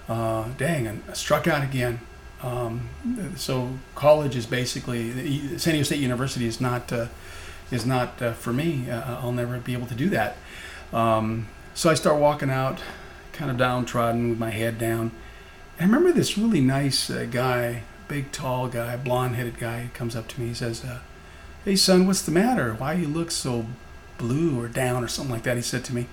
Uh, 0.07 0.49
dang, 0.57 0.87
and 0.87 1.03
I 1.09 1.13
struck 1.13 1.47
out 1.47 1.63
again. 1.63 1.99
Um, 2.43 2.89
so 3.35 3.71
college 3.95 4.35
is 4.35 4.45
basically 4.45 5.57
San 5.57 5.73
Diego 5.73 5.83
State 5.83 5.99
University 5.99 6.45
is 6.45 6.61
not 6.61 6.91
uh, 6.91 7.07
is 7.71 7.85
not 7.85 8.21
uh, 8.21 8.33
for 8.33 8.53
me. 8.53 8.89
Uh, 8.89 9.19
I'll 9.21 9.31
never 9.31 9.57
be 9.57 9.73
able 9.73 9.87
to 9.87 9.95
do 9.95 10.09
that. 10.09 10.37
Um, 10.93 11.47
so 11.73 11.89
I 11.89 11.95
start 11.95 12.19
walking 12.19 12.51
out, 12.51 12.79
kind 13.33 13.49
of 13.49 13.57
downtrodden 13.57 14.29
with 14.29 14.39
my 14.39 14.51
head 14.51 14.77
down. 14.77 15.11
I 15.79 15.83
remember 15.83 16.11
this 16.11 16.37
really 16.37 16.61
nice 16.61 17.09
uh, 17.09 17.25
guy, 17.29 17.83
big, 18.07 18.31
tall 18.31 18.67
guy, 18.67 18.95
blonde-headed 18.95 19.57
guy, 19.57 19.89
comes 19.93 20.15
up 20.15 20.27
to 20.29 20.39
me. 20.39 20.49
He 20.49 20.53
says, 20.53 20.85
uh, 20.85 20.99
"Hey, 21.63 21.75
son, 21.75 22.05
what's 22.05 22.21
the 22.21 22.31
matter? 22.31 22.73
Why 22.73 22.93
you 22.93 23.07
look 23.07 23.31
so 23.31 23.65
blue 24.17 24.61
or 24.61 24.67
down 24.67 25.03
or 25.03 25.07
something 25.07 25.33
like 25.33 25.43
that?" 25.43 25.57
He 25.57 25.63
said 25.63 25.83
to 25.85 25.95
me. 25.95 26.07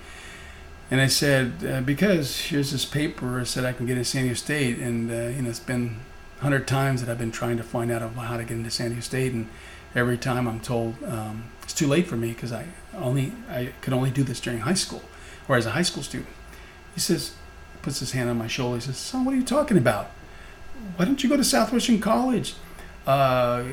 And 0.92 1.00
I 1.00 1.06
said, 1.06 1.64
uh, 1.66 1.80
"Because 1.80 2.38
here's 2.38 2.70
this 2.70 2.84
paper 2.84 3.38
that 3.38 3.46
said 3.46 3.64
I 3.64 3.72
can 3.72 3.86
get 3.86 3.96
into 3.96 4.04
San 4.04 4.24
Diego 4.24 4.34
State, 4.34 4.76
and 4.76 5.10
uh, 5.10 5.34
you 5.34 5.40
know 5.40 5.48
it's 5.48 5.58
been 5.58 6.00
hundred 6.40 6.68
times 6.68 7.02
that 7.02 7.10
I've 7.10 7.18
been 7.18 7.32
trying 7.32 7.56
to 7.56 7.62
find 7.62 7.90
out 7.90 8.02
how 8.12 8.36
to 8.36 8.44
get 8.44 8.58
into 8.58 8.70
San 8.70 8.88
Diego 8.88 9.00
State, 9.00 9.32
and 9.32 9.48
every 9.94 10.18
time 10.18 10.46
I'm 10.46 10.60
told 10.60 11.02
um, 11.04 11.44
it's 11.62 11.72
too 11.72 11.86
late 11.86 12.06
for 12.06 12.16
me 12.16 12.32
because 12.32 12.52
I 12.52 12.66
only 12.94 13.32
I 13.48 13.72
could 13.80 13.94
only 13.94 14.10
do 14.10 14.22
this 14.22 14.38
during 14.38 14.60
high 14.60 14.74
school 14.74 15.00
or 15.48 15.56
as 15.56 15.64
a 15.64 15.70
high 15.70 15.80
school 15.80 16.02
student. 16.02 16.28
He 16.92 17.00
says, 17.00 17.32
puts 17.80 18.00
his 18.00 18.12
hand 18.12 18.28
on 18.28 18.36
my 18.36 18.46
shoulder. 18.46 18.76
He 18.76 18.82
says, 18.82 18.98
"Son, 18.98 19.24
what 19.24 19.32
are 19.32 19.38
you 19.38 19.44
talking 19.44 19.78
about? 19.78 20.10
Why 20.96 21.06
don't 21.06 21.22
you 21.22 21.30
go 21.30 21.38
to 21.38 21.44
Southwestern 21.44 22.00
College? 22.00 22.54
Uh, 23.06 23.64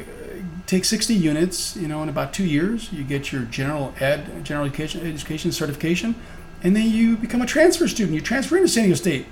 take 0.67 0.85
60 0.85 1.13
units. 1.15 1.75
You 1.75 1.89
know, 1.89 2.01
in 2.01 2.07
about 2.07 2.31
two 2.31 2.45
years, 2.45 2.93
you 2.93 3.03
get 3.03 3.33
your 3.33 3.41
general 3.41 3.93
ed, 3.99 4.45
general 4.45 4.65
education, 4.65 5.05
education 5.05 5.51
certification, 5.51 6.15
and 6.63 6.75
then 6.75 6.89
you 6.89 7.17
become 7.17 7.41
a 7.41 7.45
transfer 7.45 7.87
student. 7.87 8.15
You 8.15 8.21
transfer 8.21 8.55
into 8.57 8.69
San 8.69 8.83
Diego 8.83 8.95
State." 8.95 9.25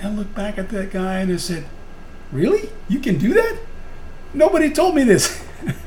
And 0.00 0.12
I 0.12 0.16
looked 0.16 0.34
back 0.34 0.58
at 0.58 0.68
that 0.70 0.90
guy 0.90 1.20
and 1.20 1.32
I 1.32 1.36
said, 1.36 1.66
"Really? 2.30 2.70
You 2.88 3.00
can 3.00 3.18
do 3.18 3.34
that? 3.34 3.58
Nobody 4.34 4.70
told 4.70 4.94
me 4.94 5.04
this." 5.04 5.44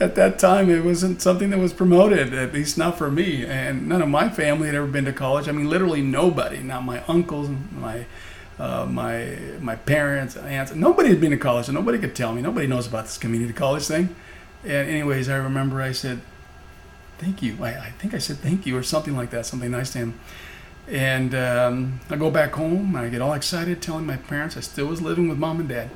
at 0.00 0.14
that 0.14 0.38
time 0.38 0.68
it 0.68 0.84
wasn't 0.84 1.22
something 1.22 1.50
that 1.50 1.58
was 1.58 1.72
promoted 1.72 2.34
at 2.34 2.52
least 2.52 2.76
not 2.76 2.98
for 2.98 3.10
me 3.10 3.46
and 3.46 3.88
none 3.88 4.02
of 4.02 4.08
my 4.08 4.28
family 4.28 4.66
had 4.66 4.74
ever 4.74 4.86
been 4.86 5.04
to 5.04 5.12
college 5.12 5.48
i 5.48 5.52
mean 5.52 5.68
literally 5.68 6.02
nobody 6.02 6.58
not 6.58 6.84
my 6.84 7.02
uncles 7.04 7.48
my 7.72 8.04
uh, 8.58 8.86
my 8.86 9.38
my 9.60 9.76
parents 9.76 10.36
aunts 10.36 10.74
nobody 10.74 11.08
had 11.08 11.20
been 11.20 11.30
to 11.30 11.36
college 11.36 11.68
and 11.68 11.74
nobody 11.74 11.98
could 11.98 12.14
tell 12.14 12.32
me 12.32 12.42
nobody 12.42 12.66
knows 12.66 12.86
about 12.86 13.04
this 13.04 13.18
community 13.18 13.52
college 13.52 13.84
thing 13.84 14.14
and 14.64 14.88
anyways 14.88 15.28
i 15.28 15.36
remember 15.36 15.80
i 15.80 15.92
said 15.92 16.20
thank 17.18 17.42
you. 17.42 17.56
I, 17.62 17.68
I 17.68 17.90
think 17.98 18.14
i 18.14 18.18
said 18.18 18.38
thank 18.38 18.66
you 18.66 18.76
or 18.76 18.82
something 18.82 19.16
like 19.16 19.30
that 19.30 19.46
something 19.46 19.70
nice 19.70 19.92
to 19.92 19.98
him. 19.98 20.20
And 20.88 21.34
um, 21.34 22.00
i 22.10 22.16
go 22.16 22.30
back 22.30 22.52
home 22.52 22.94
i 22.96 23.08
get 23.08 23.20
all 23.20 23.32
excited 23.32 23.82
telling 23.82 24.06
my 24.06 24.16
parents 24.16 24.56
i 24.56 24.60
still 24.60 24.86
was 24.86 25.00
living 25.00 25.28
with 25.28 25.38
mom 25.38 25.60
and 25.60 25.68
dad. 25.68 25.90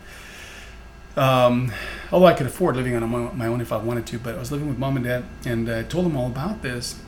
Um, 1.16 1.72
although 2.12 2.26
I 2.26 2.35
could 2.35 2.46
afford 2.46 2.76
living 2.76 2.94
on 2.94 3.37
my 3.37 3.46
own 3.46 3.61
if 3.61 3.72
I 3.72 3.76
wanted 3.76 4.06
to, 4.06 4.18
but 4.18 4.37
I 4.37 4.38
was 4.38 4.52
living 4.52 4.68
with 4.68 4.78
mom 4.78 4.96
and 4.96 5.04
dad, 5.04 5.24
and 5.44 5.68
I 5.68 5.83
told 5.83 6.06
them 6.06 6.16
all 6.16 6.26
about 6.26 6.62
this. 6.62 7.00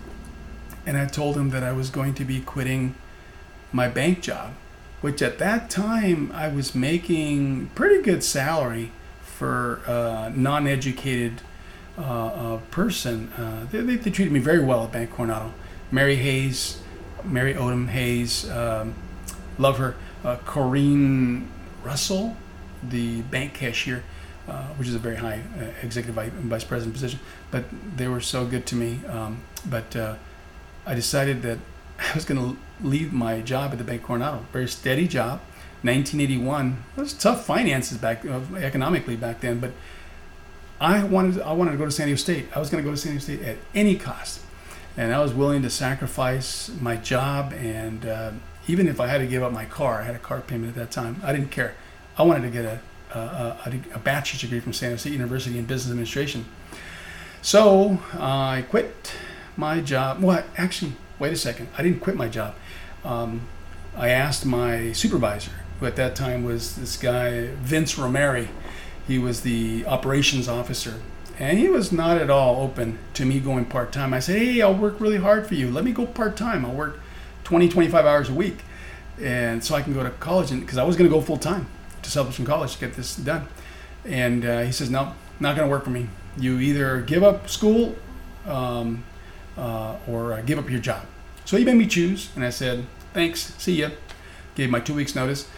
And 0.85 0.97
I 0.97 1.07
told 1.07 1.37
them 1.37 1.51
that 1.51 1.63
I 1.63 1.73
was 1.73 1.91
going 1.91 2.15
to 2.15 2.25
be 2.25 2.41
quitting 2.41 2.97
my 3.71 3.89
bank 3.89 4.21
job, 4.21 4.53
which 5.01 5.23
at 5.23 5.39
that 5.39 5.71
time 5.71 6.33
I 6.35 6.49
was 6.49 6.75
making 6.75 7.71
pretty 7.77 8.03
good 8.03 8.25
salary 8.25 8.91
for 9.23 9.81
a 9.87 10.33
non-educated 10.35 11.41
uh, 11.99 12.59
person. 12.71 13.31
Uh, 13.33 13.67
they, 13.71 13.81
they, 13.81 13.97
they, 13.97 14.11
treated 14.11 14.33
me 14.33 14.41
very 14.41 14.63
well 14.65 14.85
at 14.85 14.93
Bank 14.93 15.11
Coronado. 15.11 15.53
Mary 15.91 16.17
Hayes, 16.17 16.81
Mary 17.25 17.55
Odom 17.55 17.89
Hayes, 17.89 18.51
um, 18.51 18.95
love 19.59 19.79
her. 19.79 19.97
Uh, 20.25 20.37
Corrine 20.39 21.47
Russell, 21.83 22.37
the 22.83 23.23
bank 23.23 23.55
cashier, 23.55 24.05
uh, 24.49 24.65
which 24.75 24.89
is 24.89 24.95
a 24.95 24.99
very 24.99 25.17
high 25.17 25.43
executive 25.83 26.15
vice 26.15 26.65
president 26.65 26.95
position. 26.95 27.21
But 27.51 27.65
they 27.97 28.09
were 28.09 28.21
so 28.21 28.47
good 28.47 28.67
to 28.67 28.77
me. 28.77 29.01
Um, 29.07 29.43
but 29.69 29.95
I 30.87 30.95
decided 30.95 31.43
that 31.43 31.59
I 31.99 32.15
was 32.15 32.25
going 32.25 32.41
to 32.41 32.59
leave 32.81 33.13
my 33.13 33.41
job 33.41 33.73
at 33.73 33.79
the 33.79 33.85
Bank 33.85 34.03
Coronado, 34.03 34.47
very 34.53 34.69
steady 34.69 35.07
job. 35.07 35.41
1981. 35.83 36.85
It 36.97 37.01
was 37.01 37.13
tough 37.13 37.45
finances 37.45 37.99
back 37.99 38.25
economically 38.25 39.17
back 39.17 39.41
then, 39.41 39.59
but 39.59 39.73
I 40.83 41.05
wanted 41.05 41.41
I 41.43 41.53
wanted 41.53 41.71
to 41.71 41.77
go 41.77 41.85
to 41.85 41.93
San 41.93 42.09
Diego 42.09 42.19
State. 42.19 42.47
I 42.57 42.59
was 42.59 42.69
going 42.69 42.83
to 42.83 42.89
go 42.89 42.93
to 42.93 43.01
San 43.01 43.13
Diego 43.13 43.23
State 43.23 43.43
at 43.43 43.57
any 43.73 43.95
cost, 43.95 44.41
and 44.97 45.15
I 45.15 45.21
was 45.21 45.33
willing 45.33 45.63
to 45.63 45.71
sacrifice 45.71 46.73
my 46.81 46.97
job 46.97 47.53
and 47.53 48.05
uh, 48.05 48.33
even 48.67 48.89
if 48.89 48.99
I 48.99 49.07
had 49.07 49.19
to 49.19 49.27
give 49.29 49.45
up 49.45 49.53
my 49.53 49.65
car. 49.65 50.01
I 50.01 50.03
had 50.03 50.17
a 50.17 50.19
car 50.19 50.41
payment 50.41 50.71
at 50.71 50.75
that 50.75 50.91
time. 50.91 51.21
I 51.23 51.33
didn't 51.33 51.53
care. 51.53 51.77
I 52.19 52.25
wanted 52.25 52.43
to 52.43 52.51
get 52.51 52.65
a, 52.65 52.81
a, 53.15 53.19
a, 53.21 53.81
a 53.95 53.99
bachelor's 54.01 54.41
degree 54.41 54.59
from 54.59 54.73
San 54.73 54.91
Jose 54.91 55.03
State 55.03 55.13
University 55.13 55.57
in 55.57 55.67
business 55.67 55.93
administration. 55.93 56.47
So 57.43 58.01
uh, 58.15 58.19
I 58.19 58.65
quit 58.69 59.15
my 59.57 59.81
job. 59.81 60.21
Well, 60.21 60.45
actually, 60.57 60.95
wait 61.21 61.33
a 61.33 61.37
second. 61.37 61.69
I 61.79 61.83
didn't 61.85 62.01
quit 62.01 62.17
my 62.17 62.29
job. 62.29 62.57
Um, 63.05 63.43
I 63.97 64.09
asked 64.09 64.45
my 64.45 64.91
supervisor, 64.93 65.53
who 65.79 65.87
at 65.87 65.95
that 65.95 66.17
time 66.17 66.43
was 66.43 66.75
this 66.75 66.97
guy, 66.97 67.47
Vince 67.55 67.95
Romeri. 67.95 68.49
He 69.07 69.19
was 69.19 69.43
the 69.43 69.85
operations 69.87 70.49
officer. 70.49 71.01
And 71.39 71.59
he 71.59 71.69
was 71.69 71.93
not 71.93 72.19
at 72.19 72.31
all 72.31 72.63
open 72.63 72.99
to 73.15 73.25
me 73.25 73.41
going 73.41 73.65
part 73.65 73.91
time. 73.91 74.15
I 74.15 74.21
said, 74.21 74.39
Hey, 74.39 74.61
I'll 74.61 74.75
work 74.75 75.01
really 75.01 75.17
hard 75.17 75.47
for 75.47 75.55
you. 75.55 75.71
Let 75.71 75.85
me 75.85 75.93
go 75.93 76.07
part 76.07 76.37
time. 76.37 76.65
I'll 76.65 76.73
work 76.73 77.01
20, 77.45 77.69
25 77.69 78.07
hours 78.07 78.29
a 78.29 78.35
week. 78.35 78.59
And 79.21 79.65
so 79.65 79.75
I 79.75 79.83
can 79.83 79.93
go 79.93 80.03
to 80.03 80.11
college 80.11 80.51
because 80.51 80.79
I 80.79 80.85
was 80.85 80.97
going 80.97 81.09
to 81.11 81.15
go 81.15 81.21
full 81.21 81.39
time 81.39 81.67
to 82.03 82.11
Southwestern 82.11 82.47
College 82.47 82.75
to 82.75 82.81
get 82.81 82.95
this 82.95 83.17
done. 83.17 83.47
And 84.05 84.45
uh, 84.45 84.61
he 84.63 84.73
says, 84.73 84.91
no, 84.91 85.15
not 85.41 85.57
going 85.57 85.69
to 85.69 85.71
work 85.71 85.85
for 85.85 85.91
me. 85.91 86.09
You 86.37 86.59
either 86.59 87.01
give 87.03 87.23
up 87.23 87.49
school 87.49 87.97
um, 88.47 89.05
uh, 89.57 89.97
or 90.09 90.35
uh, 90.35 90.43
give 90.43 90.59
up 90.59 90.71
your 90.71 90.81
job. 90.81 91.07
So 91.45 91.57
he 91.57 91.65
made 91.65 91.77
me 91.77 91.87
choose, 91.87 92.31
and 92.35 92.45
I 92.45 92.51
said, 92.51 92.87
thanks, 93.13 93.55
see 93.59 93.81
ya. 93.81 93.91
Gave 94.55 94.71
my 94.71 94.81
two 94.81 94.95
weeks 94.95 95.15
notice. 95.15 95.49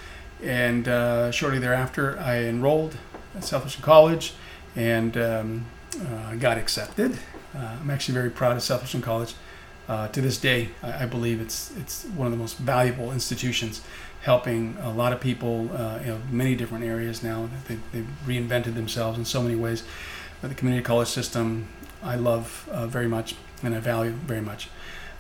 And 0.43 0.89
uh, 0.89 1.31
shortly 1.31 1.59
thereafter, 1.59 2.19
I 2.19 2.45
enrolled 2.45 2.97
Southwestern 3.41 3.83
College 3.83 4.35
and 4.77 5.17
um, 5.17 5.67
uh, 6.01 6.35
got 6.35 6.59
accepted. 6.59 7.13
Uh, 7.55 7.77
I'm 7.81 7.91
actually 7.91 8.15
very 8.15 8.31
proud 8.31 8.57
of 8.57 8.63
Southwestern 8.63 9.03
College. 9.03 9.35
Uh, 9.87 10.09
to 10.09 10.21
this 10.21 10.39
day, 10.39 10.71
I, 10.83 11.03
I, 11.03 11.07
believe 11.07 11.43
it's 11.43 11.71
it's 11.77 12.07
one 12.17 12.27
of 12.27 12.33
the 12.33 12.39
most 12.39 12.57
valuable 12.57 13.13
institutions 13.13 13.83
helping 14.23 14.79
a 14.81 14.91
lot 14.91 15.13
of 15.13 15.21
people 15.21 15.71
uh, 15.77 15.99
in 16.03 16.23
many 16.31 16.55
different 16.55 16.85
areas 16.85 17.23
now. 17.23 17.51
They, 17.69 17.77
they've 17.93 18.09
reinvented 18.27 18.75
themselves 18.75 19.19
in 19.19 19.27
so 19.27 19.43
many 19.43 19.57
ways. 19.57 19.85
But 20.41 20.49
the 20.49 20.55
community 20.55 20.83
college 20.83 21.09
system, 21.09 21.69
I 22.03 22.17
love 22.17 22.67
uh, 22.73 22.87
very 22.87 23.09
much 23.09 23.35
and 23.63 23.75
I 23.75 23.81
value 23.81 24.13
very 24.13 24.41
much. 24.41 24.69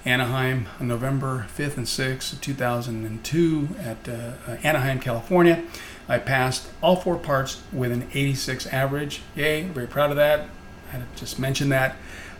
Anaheim 0.05 0.67
on 0.79 0.87
November 0.87 1.47
5th 1.57 1.77
and 1.77 1.85
6th, 1.85 2.39
2002, 2.41 3.69
at 3.79 4.07
uh, 4.07 4.11
uh, 4.47 4.57
Anaheim, 4.63 4.99
California. 4.99 5.63
I 6.09 6.17
passed 6.19 6.69
all 6.81 6.95
four 6.95 7.17
parts 7.17 7.61
with 7.73 7.91
an 7.91 8.07
86 8.13 8.67
average. 8.67 9.21
Yay, 9.35 9.63
very 9.63 9.87
proud 9.87 10.09
of 10.09 10.15
that. 10.17 10.49
I 10.89 10.97
had 10.97 11.15
just 11.15 11.39
mention 11.39 11.69
that. 11.69 11.95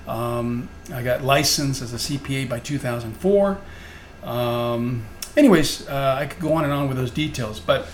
Um, 0.08 0.70
I 0.93 1.04
got 1.04 1.24
licensed 1.24 1.82
as 1.82 1.93
a 1.93 1.98
CPA 1.98 2.50
by 2.50 2.60
2004. 2.60 3.58
Um, 4.24 5.06
anyways, 5.36 5.88
uh, 5.88 6.17
I 6.20 6.26
could 6.26 6.41
go 6.41 6.54
on 6.54 6.63
and 6.63 6.74
on 6.74 6.88
with 6.88 6.98
those 6.98 7.12
details, 7.12 7.60
but 7.60 7.88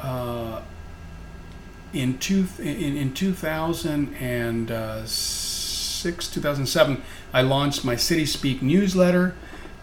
uh, 0.00 0.60
in, 1.92 2.18
two, 2.18 2.46
in, 2.58 2.96
in 2.96 3.14
2006, 3.14 5.56
2006, 6.06 6.34
2007, 6.34 7.02
I 7.32 7.42
launched 7.42 7.84
my 7.84 7.96
City 7.96 8.26
Speak 8.26 8.62
newsletter 8.62 9.34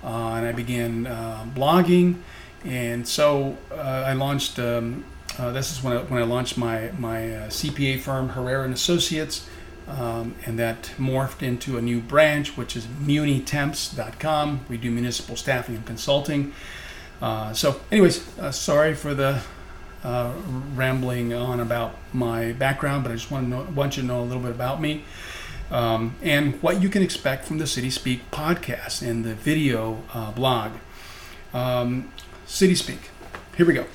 uh, 0.03 0.33
and 0.33 0.45
I 0.45 0.51
began 0.51 1.07
uh, 1.07 1.45
blogging. 1.53 2.21
And 2.63 3.07
so 3.07 3.57
uh, 3.71 4.05
I 4.07 4.13
launched, 4.13 4.59
um, 4.59 5.03
uh, 5.37 5.51
this 5.51 5.71
is 5.71 5.83
when 5.83 5.97
I, 5.97 6.01
when 6.03 6.21
I 6.21 6.25
launched 6.25 6.57
my, 6.57 6.91
my 6.97 7.19
CPA 7.49 7.99
firm, 7.99 8.29
Herrera 8.29 8.63
and 8.63 8.73
Associates. 8.73 9.47
Um, 9.87 10.35
and 10.45 10.57
that 10.59 10.93
morphed 10.97 11.43
into 11.43 11.77
a 11.77 11.81
new 11.81 11.99
branch, 11.99 12.55
which 12.55 12.75
is 12.75 12.85
munitemps.com. 12.85 14.65
We 14.69 14.77
do 14.77 14.89
municipal 14.89 15.35
staffing 15.35 15.75
and 15.75 15.85
consulting. 15.85 16.53
so, 17.21 17.81
anyways, 17.91 18.23
sorry 18.51 18.95
for 18.95 19.13
the 19.13 19.41
uh, 20.03 20.33
rambling 20.75 21.33
on 21.33 21.59
about 21.59 21.97
my 22.11 22.51
background, 22.53 23.03
but 23.03 23.11
I 23.11 23.15
just 23.15 23.31
want, 23.31 23.45
to 23.45 23.49
know, 23.49 23.67
want 23.75 23.97
you 23.97 24.03
to 24.03 24.07
know 24.07 24.21
a 24.21 24.25
little 24.25 24.41
bit 24.41 24.51
about 24.51 24.81
me 24.81 25.03
um, 25.71 26.15
and 26.21 26.61
what 26.61 26.81
you 26.81 26.89
can 26.89 27.01
expect 27.01 27.45
from 27.45 27.57
the 27.57 27.67
City 27.67 27.89
Speak 27.89 28.29
podcast 28.31 29.07
and 29.07 29.23
the 29.23 29.33
video 29.33 30.03
uh, 30.13 30.31
blog. 30.31 30.73
Um, 31.53 32.11
City 32.45 32.75
Speak, 32.75 33.09
here 33.57 33.65
we 33.65 33.73
go. 33.73 33.85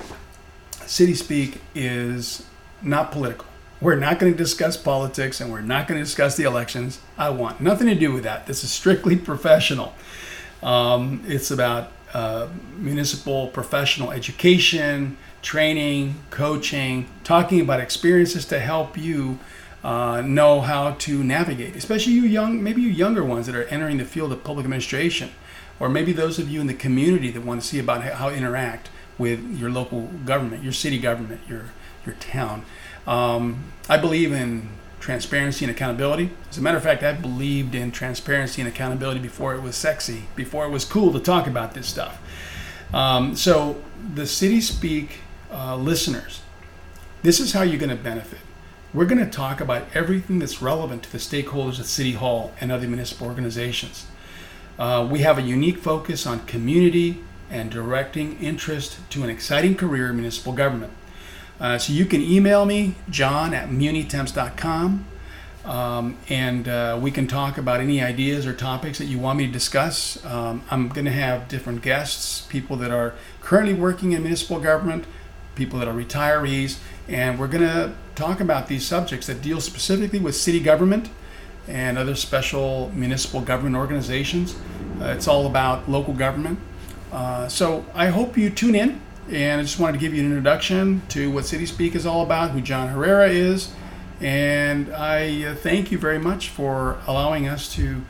City 0.86 1.14
Speak 1.14 1.60
is 1.74 2.46
not 2.82 3.12
political. 3.12 3.47
We're 3.80 3.96
not 3.96 4.18
going 4.18 4.32
to 4.32 4.36
discuss 4.36 4.76
politics 4.76 5.40
and 5.40 5.52
we're 5.52 5.60
not 5.60 5.86
going 5.86 6.00
to 6.00 6.04
discuss 6.04 6.36
the 6.36 6.42
elections. 6.42 7.00
I 7.16 7.30
want 7.30 7.60
nothing 7.60 7.86
to 7.86 7.94
do 7.94 8.12
with 8.12 8.24
that. 8.24 8.46
This 8.46 8.64
is 8.64 8.72
strictly 8.72 9.16
professional. 9.16 9.94
Um, 10.64 11.22
it's 11.28 11.52
about 11.52 11.92
uh, 12.12 12.48
municipal 12.76 13.46
professional 13.48 14.10
education, 14.10 15.16
training, 15.42 16.16
coaching, 16.30 17.06
talking 17.22 17.60
about 17.60 17.78
experiences 17.78 18.44
to 18.46 18.58
help 18.58 18.98
you 18.98 19.38
uh, 19.84 20.22
know 20.22 20.60
how 20.60 20.92
to 20.92 21.22
navigate, 21.22 21.76
especially 21.76 22.14
you 22.14 22.22
young, 22.22 22.60
maybe 22.60 22.82
you 22.82 22.88
younger 22.88 23.24
ones 23.24 23.46
that 23.46 23.54
are 23.54 23.64
entering 23.64 23.98
the 23.98 24.04
field 24.04 24.32
of 24.32 24.42
public 24.42 24.64
administration, 24.64 25.30
or 25.78 25.88
maybe 25.88 26.12
those 26.12 26.40
of 26.40 26.48
you 26.50 26.60
in 26.60 26.66
the 26.66 26.74
community 26.74 27.30
that 27.30 27.42
want 27.42 27.60
to 27.60 27.66
see 27.66 27.78
about 27.78 28.02
how 28.02 28.30
to 28.30 28.34
interact 28.34 28.90
with 29.18 29.56
your 29.56 29.70
local 29.70 30.08
government, 30.24 30.64
your 30.64 30.72
city 30.72 30.98
government, 30.98 31.40
your 31.48 31.66
your 32.04 32.16
town. 32.16 32.64
Um, 33.06 33.64
I 33.88 33.96
believe 33.96 34.32
in 34.32 34.68
transparency 35.00 35.64
and 35.64 35.74
accountability. 35.74 36.30
As 36.50 36.58
a 36.58 36.60
matter 36.60 36.76
of 36.76 36.82
fact, 36.82 37.02
I 37.02 37.12
believed 37.12 37.74
in 37.74 37.92
transparency 37.92 38.60
and 38.60 38.68
accountability 38.68 39.20
before 39.20 39.54
it 39.54 39.62
was 39.62 39.76
sexy, 39.76 40.24
before 40.36 40.66
it 40.66 40.70
was 40.70 40.84
cool 40.84 41.12
to 41.12 41.20
talk 41.20 41.46
about 41.46 41.74
this 41.74 41.86
stuff. 41.86 42.20
Um, 42.92 43.36
so, 43.36 43.82
the 44.14 44.26
City 44.26 44.60
Speak 44.60 45.20
uh, 45.50 45.76
listeners, 45.76 46.42
this 47.22 47.40
is 47.40 47.52
how 47.52 47.62
you're 47.62 47.78
going 47.78 47.96
to 47.96 48.02
benefit. 48.02 48.40
We're 48.94 49.06
going 49.06 49.24
to 49.24 49.30
talk 49.30 49.60
about 49.60 49.84
everything 49.94 50.38
that's 50.38 50.62
relevant 50.62 51.02
to 51.04 51.12
the 51.12 51.18
stakeholders 51.18 51.78
at 51.78 51.86
City 51.86 52.12
Hall 52.12 52.54
and 52.60 52.72
other 52.72 52.86
municipal 52.86 53.26
organizations. 53.26 54.06
Uh, 54.78 55.06
we 55.10 55.20
have 55.20 55.38
a 55.38 55.42
unique 55.42 55.78
focus 55.78 56.26
on 56.26 56.46
community 56.46 57.22
and 57.50 57.70
directing 57.70 58.38
interest 58.40 58.98
to 59.10 59.24
an 59.24 59.30
exciting 59.30 59.74
career 59.74 60.10
in 60.10 60.16
municipal 60.16 60.52
government. 60.52 60.92
Uh, 61.60 61.76
so 61.76 61.92
you 61.92 62.04
can 62.04 62.20
email 62.22 62.64
me, 62.64 62.94
john 63.10 63.52
at 63.52 63.68
munitemps.com, 63.68 65.04
um, 65.64 66.16
and 66.28 66.68
uh, 66.68 66.98
we 67.00 67.10
can 67.10 67.26
talk 67.26 67.58
about 67.58 67.80
any 67.80 68.00
ideas 68.00 68.46
or 68.46 68.52
topics 68.52 68.98
that 68.98 69.06
you 69.06 69.18
want 69.18 69.38
me 69.38 69.46
to 69.46 69.52
discuss. 69.52 70.24
Um, 70.24 70.62
I'm 70.70 70.88
going 70.88 71.04
to 71.04 71.12
have 71.12 71.48
different 71.48 71.82
guests, 71.82 72.42
people 72.42 72.76
that 72.76 72.90
are 72.92 73.14
currently 73.40 73.74
working 73.74 74.12
in 74.12 74.22
municipal 74.22 74.60
government, 74.60 75.04
people 75.56 75.78
that 75.80 75.88
are 75.88 75.94
retirees, 75.94 76.78
and 77.08 77.38
we're 77.38 77.48
going 77.48 77.64
to 77.64 77.92
talk 78.14 78.40
about 78.40 78.68
these 78.68 78.86
subjects 78.86 79.26
that 79.26 79.42
deal 79.42 79.60
specifically 79.60 80.20
with 80.20 80.36
city 80.36 80.60
government 80.60 81.10
and 81.66 81.98
other 81.98 82.14
special 82.14 82.90
municipal 82.94 83.40
government 83.40 83.76
organizations. 83.76 84.56
Uh, 85.00 85.06
it's 85.06 85.28
all 85.28 85.46
about 85.46 85.88
local 85.88 86.14
government. 86.14 86.58
Uh, 87.12 87.48
so 87.48 87.84
I 87.94 88.06
hope 88.06 88.36
you 88.36 88.48
tune 88.48 88.74
in. 88.74 89.00
And 89.30 89.60
I 89.60 89.64
just 89.64 89.78
wanted 89.78 89.92
to 89.92 89.98
give 89.98 90.14
you 90.14 90.20
an 90.20 90.30
introduction 90.30 91.02
to 91.10 91.30
what 91.30 91.44
City 91.44 91.66
Speak 91.66 91.94
is 91.94 92.06
all 92.06 92.22
about, 92.22 92.52
who 92.52 92.62
John 92.62 92.88
Herrera 92.88 93.28
is. 93.28 93.70
And 94.20 94.92
I 94.94 95.44
uh, 95.44 95.54
thank 95.54 95.92
you 95.92 95.98
very 95.98 96.18
much 96.18 96.48
for 96.48 96.98
allowing 97.06 97.46
us 97.46 97.72
to 97.74 98.02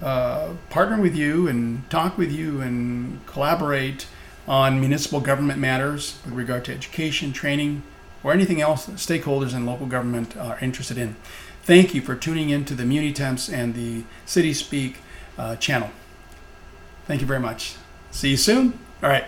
uh, 0.00 0.52
partner 0.70 1.00
with 1.00 1.16
you 1.16 1.48
and 1.48 1.88
talk 1.90 2.16
with 2.16 2.30
you 2.30 2.60
and 2.60 3.24
collaborate 3.26 4.06
on 4.46 4.80
municipal 4.80 5.20
government 5.20 5.58
matters 5.58 6.18
with 6.24 6.34
regard 6.34 6.64
to 6.66 6.72
education, 6.72 7.32
training, 7.32 7.82
or 8.22 8.32
anything 8.32 8.60
else 8.60 8.86
that 8.86 8.96
stakeholders 8.96 9.54
in 9.54 9.66
local 9.66 9.86
government 9.86 10.36
are 10.36 10.58
interested 10.60 10.96
in. 10.96 11.16
Thank 11.62 11.94
you 11.94 12.00
for 12.00 12.14
tuning 12.14 12.50
in 12.50 12.64
to 12.66 12.74
the 12.74 12.84
Munitemps 12.84 13.52
and 13.52 13.74
the 13.74 14.04
City 14.24 14.52
Speak 14.52 14.98
uh, 15.36 15.56
channel. 15.56 15.90
Thank 17.06 17.20
you 17.20 17.26
very 17.26 17.40
much. 17.40 17.74
See 18.10 18.30
you 18.30 18.36
soon. 18.36 18.78
All 19.02 19.08
right. 19.08 19.24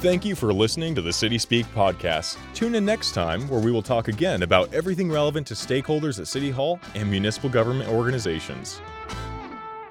Thank 0.00 0.24
you 0.24 0.36
for 0.36 0.54
listening 0.54 0.94
to 0.94 1.02
the 1.02 1.12
City 1.12 1.38
Speak 1.38 1.66
podcast. 1.74 2.38
Tune 2.54 2.76
in 2.76 2.84
next 2.84 3.14
time 3.14 3.48
where 3.48 3.58
we 3.58 3.72
will 3.72 3.82
talk 3.82 4.06
again 4.06 4.44
about 4.44 4.72
everything 4.72 5.10
relevant 5.10 5.44
to 5.48 5.54
stakeholders 5.54 6.20
at 6.20 6.28
City 6.28 6.50
Hall 6.50 6.78
and 6.94 7.10
municipal 7.10 7.50
government 7.50 7.90
organizations. 7.90 8.80